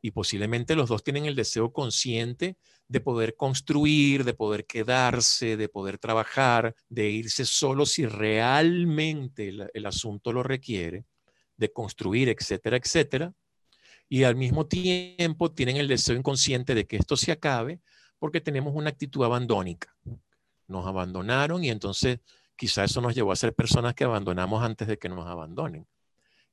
y 0.00 0.12
posiblemente 0.12 0.74
los 0.74 0.88
dos 0.88 1.04
tienen 1.04 1.26
el 1.26 1.36
deseo 1.36 1.70
consciente 1.70 2.56
de 2.88 3.00
poder 3.00 3.36
construir, 3.36 4.24
de 4.24 4.32
poder 4.32 4.64
quedarse, 4.64 5.58
de 5.58 5.68
poder 5.68 5.98
trabajar, 5.98 6.74
de 6.88 7.10
irse 7.10 7.44
solo 7.44 7.84
si 7.84 8.06
realmente 8.06 9.48
el, 9.74 9.84
asunto 9.84 10.32
lo 10.32 10.42
requiere, 10.42 11.04
de 11.58 11.70
construir, 11.70 12.30
etcétera, 12.30 12.78
etcétera. 12.78 13.34
Y 14.08 14.22
al 14.22 14.34
mismo 14.34 14.66
tiempo 14.66 15.52
tienen 15.52 15.76
el 15.76 15.88
deseo 15.88 16.16
inconsciente 16.16 16.74
de 16.74 16.86
que 16.86 16.96
esto 16.96 17.18
se 17.18 17.32
acabe 17.32 17.80
porque 18.18 18.40
tenemos 18.40 18.74
una 18.74 18.88
actitud 18.88 19.24
abandónica. 19.24 19.94
Nos 20.68 20.86
abandonaron 20.86 21.62
y 21.64 21.68
entonces 21.68 22.20
quizá 22.56 22.84
eso 22.84 23.00
nos 23.00 23.14
llevó 23.14 23.32
a 23.32 23.36
ser 23.36 23.54
personas 23.54 23.94
que 23.94 24.04
abandonamos 24.04 24.62
antes 24.62 24.88
de 24.88 24.98
que 24.98 25.08
nos 25.08 25.26
abandonen. 25.26 25.86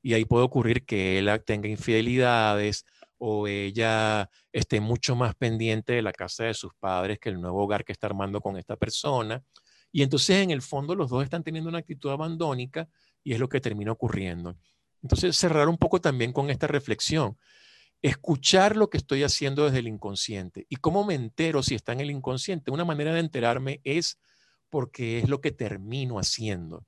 Y 0.02 0.14
ahí 0.14 0.24
puede 0.24 0.44
ocurrir 0.44 0.84
que 0.84 1.18
él 1.18 1.30
tenga 1.46 1.68
infidelidades 1.68 2.84
o 3.18 3.48
ella 3.48 4.28
esté 4.52 4.80
mucho 4.80 5.16
más 5.16 5.34
pendiente 5.34 5.94
de 5.94 6.02
la 6.02 6.12
casa 6.12 6.44
de 6.44 6.54
sus 6.54 6.74
padres 6.74 7.18
que 7.18 7.30
el 7.30 7.40
nuevo 7.40 7.64
hogar 7.64 7.84
que 7.84 7.92
está 7.92 8.06
armando 8.06 8.40
con 8.40 8.58
esta 8.58 8.76
persona. 8.76 9.42
Y 9.90 10.02
entonces 10.02 10.36
en 10.36 10.50
el 10.50 10.60
fondo 10.60 10.94
los 10.94 11.08
dos 11.08 11.24
están 11.24 11.42
teniendo 11.42 11.70
una 11.70 11.78
actitud 11.78 12.10
abandónica 12.10 12.88
y 13.22 13.32
es 13.32 13.40
lo 13.40 13.48
que 13.48 13.60
termina 13.60 13.92
ocurriendo. 13.92 14.58
Entonces 15.02 15.36
cerrar 15.36 15.68
un 15.68 15.78
poco 15.78 16.00
también 16.00 16.32
con 16.32 16.50
esta 16.50 16.66
reflexión. 16.66 17.38
Escuchar 18.02 18.76
lo 18.76 18.90
que 18.90 18.98
estoy 18.98 19.22
haciendo 19.22 19.64
desde 19.64 19.78
el 19.78 19.88
inconsciente. 19.88 20.66
¿Y 20.68 20.76
cómo 20.76 21.04
me 21.04 21.14
entero 21.14 21.62
si 21.62 21.74
está 21.74 21.92
en 21.92 22.00
el 22.00 22.10
inconsciente? 22.10 22.70
Una 22.70 22.84
manera 22.84 23.14
de 23.14 23.20
enterarme 23.20 23.80
es 23.84 24.18
porque 24.70 25.18
es 25.18 25.28
lo 25.28 25.40
que 25.40 25.52
termino 25.52 26.18
haciendo. 26.18 26.84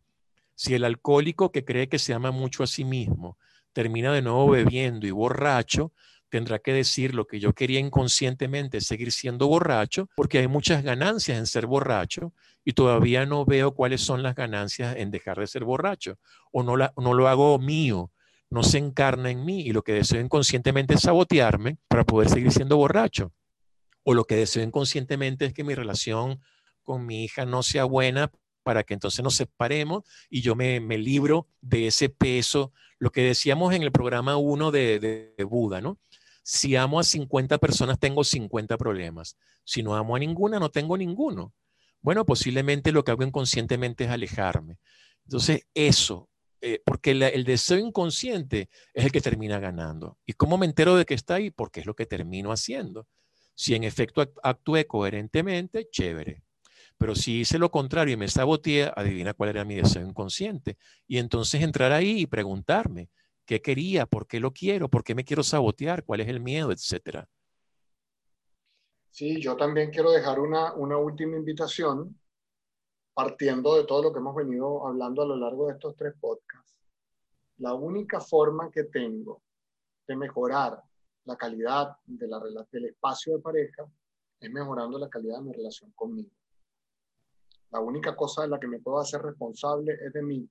Si 0.54 0.74
el 0.74 0.84
alcohólico 0.84 1.52
que 1.52 1.64
cree 1.64 1.88
que 1.88 1.98
se 1.98 2.14
ama 2.14 2.30
mucho 2.30 2.62
a 2.62 2.66
sí 2.66 2.84
mismo 2.84 3.38
termina 3.72 4.12
de 4.12 4.22
nuevo 4.22 4.48
bebiendo 4.48 5.06
y 5.06 5.10
borracho, 5.10 5.92
tendrá 6.28 6.58
que 6.58 6.72
decir 6.72 7.14
lo 7.14 7.26
que 7.26 7.40
yo 7.40 7.52
quería 7.52 7.78
inconscientemente, 7.78 8.80
seguir 8.80 9.12
siendo 9.12 9.46
borracho, 9.46 10.08
porque 10.16 10.38
hay 10.38 10.48
muchas 10.48 10.82
ganancias 10.82 11.38
en 11.38 11.46
ser 11.46 11.66
borracho 11.66 12.32
y 12.64 12.72
todavía 12.72 13.26
no 13.26 13.44
veo 13.44 13.74
cuáles 13.74 14.00
son 14.00 14.22
las 14.22 14.34
ganancias 14.34 14.96
en 14.96 15.10
dejar 15.10 15.38
de 15.38 15.46
ser 15.46 15.64
borracho 15.64 16.18
o 16.52 16.62
no, 16.62 16.76
no 16.76 17.14
lo 17.14 17.28
hago 17.28 17.58
mío, 17.58 18.10
no 18.50 18.62
se 18.62 18.78
encarna 18.78 19.30
en 19.30 19.44
mí 19.44 19.60
y 19.60 19.72
lo 19.72 19.82
que 19.82 19.92
deseo 19.92 20.20
inconscientemente 20.20 20.94
es 20.94 21.02
sabotearme 21.02 21.78
para 21.88 22.04
poder 22.04 22.28
seguir 22.28 22.52
siendo 22.52 22.76
borracho. 22.76 23.32
O 24.04 24.14
lo 24.14 24.24
que 24.24 24.36
deseo 24.36 24.62
inconscientemente 24.62 25.46
es 25.46 25.52
que 25.52 25.64
mi 25.64 25.74
relación 25.74 26.40
con 26.86 27.04
mi 27.04 27.24
hija 27.24 27.44
no 27.44 27.62
sea 27.62 27.84
buena 27.84 28.30
para 28.62 28.82
que 28.82 28.94
entonces 28.94 29.22
nos 29.22 29.34
separemos 29.34 30.04
y 30.30 30.40
yo 30.40 30.54
me, 30.54 30.80
me 30.80 30.96
libro 30.96 31.48
de 31.60 31.88
ese 31.88 32.08
peso, 32.08 32.72
lo 32.98 33.10
que 33.10 33.22
decíamos 33.22 33.74
en 33.74 33.82
el 33.82 33.92
programa 33.92 34.38
1 34.38 34.70
de, 34.70 35.34
de 35.36 35.44
Buda, 35.44 35.82
¿no? 35.82 35.98
Si 36.42 36.76
amo 36.76 37.00
a 37.00 37.04
50 37.04 37.58
personas, 37.58 37.98
tengo 37.98 38.24
50 38.24 38.78
problemas. 38.78 39.36
Si 39.64 39.82
no 39.82 39.94
amo 39.94 40.16
a 40.16 40.18
ninguna, 40.18 40.58
no 40.58 40.70
tengo 40.70 40.96
ninguno. 40.96 41.52
Bueno, 42.00 42.24
posiblemente 42.24 42.92
lo 42.92 43.04
que 43.04 43.10
hago 43.10 43.24
inconscientemente 43.24 44.04
es 44.04 44.10
alejarme. 44.10 44.78
Entonces, 45.24 45.66
eso, 45.74 46.28
eh, 46.60 46.80
porque 46.86 47.10
el 47.10 47.44
deseo 47.44 47.78
inconsciente 47.78 48.68
es 48.94 49.04
el 49.04 49.12
que 49.12 49.20
termina 49.20 49.58
ganando. 49.58 50.18
¿Y 50.24 50.34
cómo 50.34 50.56
me 50.56 50.66
entero 50.66 50.96
de 50.96 51.04
que 51.04 51.14
está 51.14 51.34
ahí? 51.34 51.50
Porque 51.50 51.80
es 51.80 51.86
lo 51.86 51.96
que 51.96 52.06
termino 52.06 52.52
haciendo. 52.52 53.08
Si 53.56 53.74
en 53.74 53.82
efecto 53.82 54.32
actué 54.42 54.86
coherentemente, 54.86 55.88
chévere. 55.90 56.45
Pero 56.98 57.14
si 57.14 57.40
hice 57.40 57.58
lo 57.58 57.70
contrario 57.70 58.14
y 58.14 58.16
me 58.16 58.28
saboteé, 58.28 58.90
adivina 58.94 59.34
cuál 59.34 59.50
era 59.50 59.64
mi 59.64 59.74
deseo 59.74 60.06
inconsciente. 60.06 60.78
Y 61.06 61.18
entonces 61.18 61.62
entrar 61.62 61.92
ahí 61.92 62.20
y 62.20 62.26
preguntarme 62.26 63.10
qué 63.44 63.60
quería, 63.60 64.06
por 64.06 64.26
qué 64.26 64.40
lo 64.40 64.52
quiero, 64.52 64.88
por 64.88 65.04
qué 65.04 65.14
me 65.14 65.24
quiero 65.24 65.42
sabotear, 65.42 66.04
cuál 66.04 66.20
es 66.20 66.28
el 66.28 66.40
miedo, 66.40 66.72
etcétera. 66.72 67.28
Sí, 69.10 69.40
yo 69.40 69.56
también 69.56 69.90
quiero 69.90 70.10
dejar 70.10 70.40
una, 70.40 70.74
una 70.74 70.98
última 70.98 71.36
invitación 71.36 72.18
partiendo 73.16 73.74
de 73.76 73.84
todo 73.84 74.02
lo 74.02 74.12
que 74.12 74.18
hemos 74.18 74.36
venido 74.36 74.86
hablando 74.86 75.22
a 75.22 75.26
lo 75.26 75.36
largo 75.36 75.66
de 75.66 75.72
estos 75.72 75.96
tres 75.96 76.12
podcasts, 76.20 76.82
la 77.56 77.72
única 77.72 78.20
forma 78.20 78.70
que 78.70 78.84
tengo 78.84 79.42
de 80.06 80.16
mejorar 80.16 80.82
la 81.24 81.34
calidad 81.34 81.96
de 82.04 82.28
la, 82.28 82.38
del 82.70 82.84
espacio 82.84 83.36
de 83.36 83.42
pareja 83.42 83.86
es 84.38 84.50
mejorando 84.50 84.98
la 84.98 85.08
calidad 85.08 85.38
de 85.38 85.44
mi 85.44 85.52
relación 85.52 85.90
conmigo. 85.92 86.28
La 87.70 87.80
única 87.80 88.14
cosa 88.14 88.42
de 88.42 88.48
la 88.48 88.60
que 88.60 88.68
me 88.68 88.80
puedo 88.80 88.98
hacer 88.98 89.22
responsable 89.22 89.94
es 89.94 90.12
de 90.12 90.22
mí. 90.22 90.48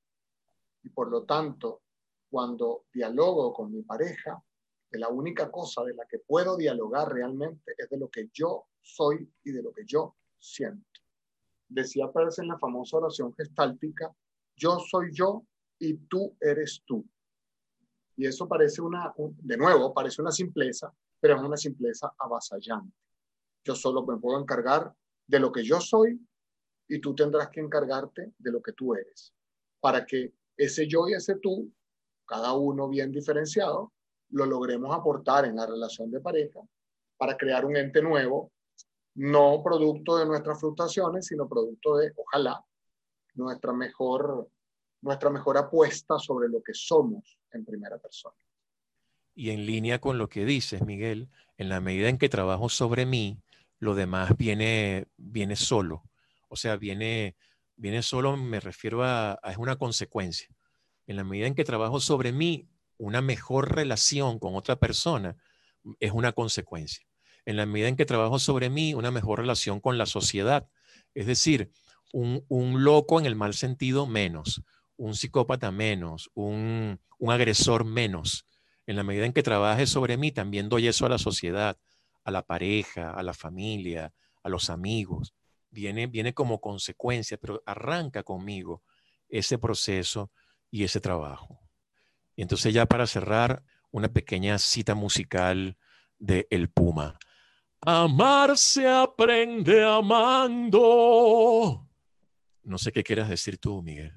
Y 0.84 0.89
por 0.89 1.10
lo 1.10 1.23
tanto, 1.23 1.82
cuando 2.30 2.86
dialogo 2.93 3.54
con 3.54 3.71
mi 3.71 3.82
pareja, 3.84 4.41
la 4.91 5.10
única 5.10 5.51
cosa 5.51 5.84
de 5.84 5.93
la 5.93 6.06
que 6.06 6.19
puedo 6.19 6.56
dialogar 6.56 7.12
realmente 7.12 7.73
es 7.78 7.89
de 7.89 7.97
lo 7.97 8.10
que 8.10 8.30
yo 8.34 8.67
soy 8.82 9.30
y 9.43 9.51
de 9.51 9.62
lo 9.62 9.73
que 9.73 9.84
yo 9.86 10.15
siento 10.39 10.95
decía 11.67 12.12
Peirce 12.12 12.41
en 12.41 12.49
la 12.49 12.58
famosa 12.58 12.97
oración 12.97 13.34
gestáltica, 13.34 14.13
yo 14.56 14.80
soy 14.80 15.10
yo 15.12 15.43
y 15.80 15.95
tú 16.08 16.36
eres 16.39 16.82
tú. 16.86 17.06
Y 18.17 18.25
eso 18.25 18.47
parece 18.47 18.82
una, 18.82 19.13
de 19.17 19.58
nuevo, 19.58 19.93
parece 19.93 20.21
una 20.21 20.32
simpleza, 20.32 20.93
pero 21.19 21.36
es 21.36 21.41
una 21.41 21.58
simpleza 21.58 22.13
avasallante. 22.17 22.95
Yo 23.63 23.75
solo 23.75 24.06
me 24.06 24.17
puedo 24.17 24.39
encargar 24.39 24.93
de 25.28 25.39
lo 25.39 25.51
que 25.51 25.63
yo 25.63 25.82
soy 25.82 26.19
y 26.88 27.00
tú 27.00 27.15
tendrás 27.15 27.50
que 27.50 27.60
encargarte 27.60 28.34
de 28.38 28.52
lo 28.52 28.62
que 28.62 28.74
tú 28.74 28.93
eres, 28.93 29.34
para 29.80 30.06
que 30.06 30.34
ese 30.58 30.88
yo 30.88 31.08
y 31.08 31.13
ese 31.13 31.36
tú, 31.36 31.71
cada 32.26 32.54
uno 32.54 32.88
bien 32.88 33.12
diferenciado, 33.12 33.93
lo 34.30 34.45
logremos 34.45 34.95
aportar 34.95 35.45
en 35.45 35.56
la 35.56 35.65
relación 35.65 36.12
de 36.12 36.19
pareja 36.19 36.60
para 37.17 37.38
crear 37.38 37.65
un 37.65 37.78
ente 37.78 38.02
nuevo 38.02 38.52
no 39.15 39.62
producto 39.63 40.17
de 40.17 40.26
nuestras 40.26 40.60
frustraciones, 40.60 41.28
sino 41.28 41.48
producto 41.48 41.98
de, 41.98 42.12
ojalá, 42.17 42.63
nuestra 43.36 43.71
mejor, 43.71 44.50
nuestra 45.02 45.30
mejor 45.30 45.58
apuesta 45.58 46.19
sobre 46.19 46.50
lo 46.50 46.62
que 46.62 46.74
somos 46.74 47.39
en 47.52 47.63
primera 47.63 47.98
persona. 47.98 48.36
Y 49.34 49.52
en 49.52 49.65
línea 49.65 50.00
con 50.00 50.17
lo 50.17 50.28
que 50.28 50.45
dices, 50.45 50.86
Miguel, 50.86 51.30
en 51.58 51.69
la 51.69 51.80
medida 51.80 52.10
en 52.10 52.17
que 52.17 52.30
trabajo 52.30 52.69
sobre 52.69 53.06
mí, 53.06 53.39
lo 53.80 53.95
demás 53.95 54.36
viene, 54.38 55.08
viene 55.17 55.56
solo. 55.56 56.04
O 56.55 56.57
sea, 56.57 56.77
viene, 56.77 57.35
viene 57.75 58.01
solo, 58.01 58.37
me 58.37 58.59
refiero 58.59 59.03
a, 59.03 59.39
es 59.43 59.57
una 59.57 59.75
consecuencia. 59.75 60.47
En 61.05 61.17
la 61.17 61.23
medida 61.23 61.47
en 61.47 61.55
que 61.55 61.63
trabajo 61.63 61.99
sobre 61.99 62.31
mí, 62.31 62.67
una 62.97 63.21
mejor 63.21 63.75
relación 63.75 64.39
con 64.39 64.55
otra 64.55 64.77
persona 64.77 65.35
es 65.99 66.11
una 66.11 66.31
consecuencia 66.31 67.05
en 67.45 67.57
la 67.57 67.65
medida 67.65 67.87
en 67.87 67.95
que 67.95 68.05
trabajo 68.05 68.39
sobre 68.39 68.69
mí, 68.69 68.93
una 68.93 69.11
mejor 69.11 69.39
relación 69.39 69.79
con 69.79 69.97
la 69.97 70.05
sociedad. 70.05 70.67
Es 71.13 71.27
decir, 71.27 71.71
un, 72.11 72.83
loco 72.83 73.19
en 73.19 73.25
el 73.25 73.35
mal 73.35 73.53
sentido 73.53 74.07
menos, 74.07 74.63
un 74.97 75.15
psicópata 75.15 75.71
menos, 75.71 76.29
un, 76.33 76.99
agresor 77.27 77.85
menos. 77.85 78.45
En 78.87 78.95
la 78.95 79.03
medida 79.03 79.25
en 79.25 79.33
que 79.33 79.43
trabaje 79.43 79.87
sobre 79.87 80.17
mí, 80.17 80.31
también 80.31 80.69
doy 80.69 80.87
eso 80.87 81.05
a 81.05 81.09
la 81.09 81.17
sociedad, 81.17 81.77
a 82.23 82.31
la 82.31 82.41
pareja, 82.43 83.11
a 83.11 83.23
la 83.23 83.33
familia, 83.33 84.13
a 84.43 84.49
los 84.49 84.69
amigos. 84.69 85.33
Viene, 85.69 86.08
viene 86.08 86.34
como 86.34 86.62
consecuencia, 86.62 87.38
pero 87.38 87.62
arranca 87.65 88.23
conmigo 88.23 88.84
ese 89.28 89.58
proceso 89.58 90.32
y 90.71 90.84
ese 90.84 90.99
trabajo. 90.99 91.60
Y 92.36 92.41
entonces 92.41 92.73
ya 92.73 92.86
para 92.86 93.08
cerrar, 93.08 93.63
una 93.91 94.10
pequeña 94.10 94.60
cita 94.60 94.93
musical 94.93 95.78
de 96.19 96.47
El 96.49 96.69
Puma. 96.69 97.17
Amar 97.80 98.58
se 98.58 98.88
aprende 98.88 99.86
amando. 99.86 101.88
No 102.63 102.78
sé 102.78 102.91
qué 102.91 103.04
quieras 103.04 103.30
decir 103.30 103.58
tú, 103.58 103.82
Miguel. 103.82 104.12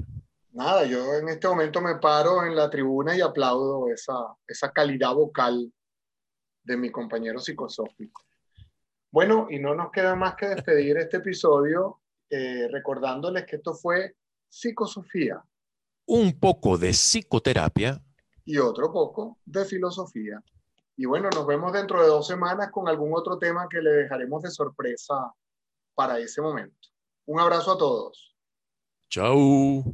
Nada, 0.51 0.85
yo 0.85 1.15
en 1.15 1.29
este 1.29 1.47
momento 1.47 1.81
me 1.81 1.97
paro 1.97 2.45
en 2.45 2.57
la 2.57 2.69
tribuna 2.69 3.17
y 3.17 3.21
aplaudo 3.21 3.89
esa, 3.93 4.15
esa 4.49 4.73
calidad 4.73 5.15
vocal 5.15 5.73
de 6.65 6.77
mi 6.77 6.91
compañero 6.91 7.39
psicosófico. 7.39 8.28
Bueno, 9.11 9.47
y 9.51 9.59
no 9.59 9.75
nos 9.75 9.91
queda 9.91 10.15
más 10.15 10.35
que 10.35 10.49
despedir 10.49 10.99
este 10.99 11.19
episodio 11.19 12.01
eh, 12.31 12.69
recordándoles 12.71 13.47
que 13.47 13.57
esto 13.57 13.75
fue 13.75 14.17
Psicosofía. 14.49 15.43
Un 16.07 16.39
poco 16.39 16.79
de 16.79 16.91
psicoterapia. 16.91 18.03
Y 18.45 18.59
otro 18.59 18.93
poco 18.93 19.39
de 19.45 19.65
filosofía. 19.65 20.43
Y 20.97 21.07
bueno, 21.07 21.29
nos 21.35 21.47
vemos 21.47 21.73
dentro 21.73 22.03
de 22.03 22.09
dos 22.09 22.27
semanas 22.27 22.71
con 22.71 22.89
algún 22.89 23.13
otro 23.15 23.39
tema 23.39 23.69
que 23.71 23.81
le 23.81 23.91
dejaremos 23.91 24.43
de 24.43 24.51
sorpresa 24.51 25.33
para 25.95 26.19
ese 26.19 26.41
momento. 26.41 26.89
Un 27.27 27.41
abrazo 27.41 27.73
a 27.73 27.79
todos. 27.79 28.35
Chao. 29.09 29.85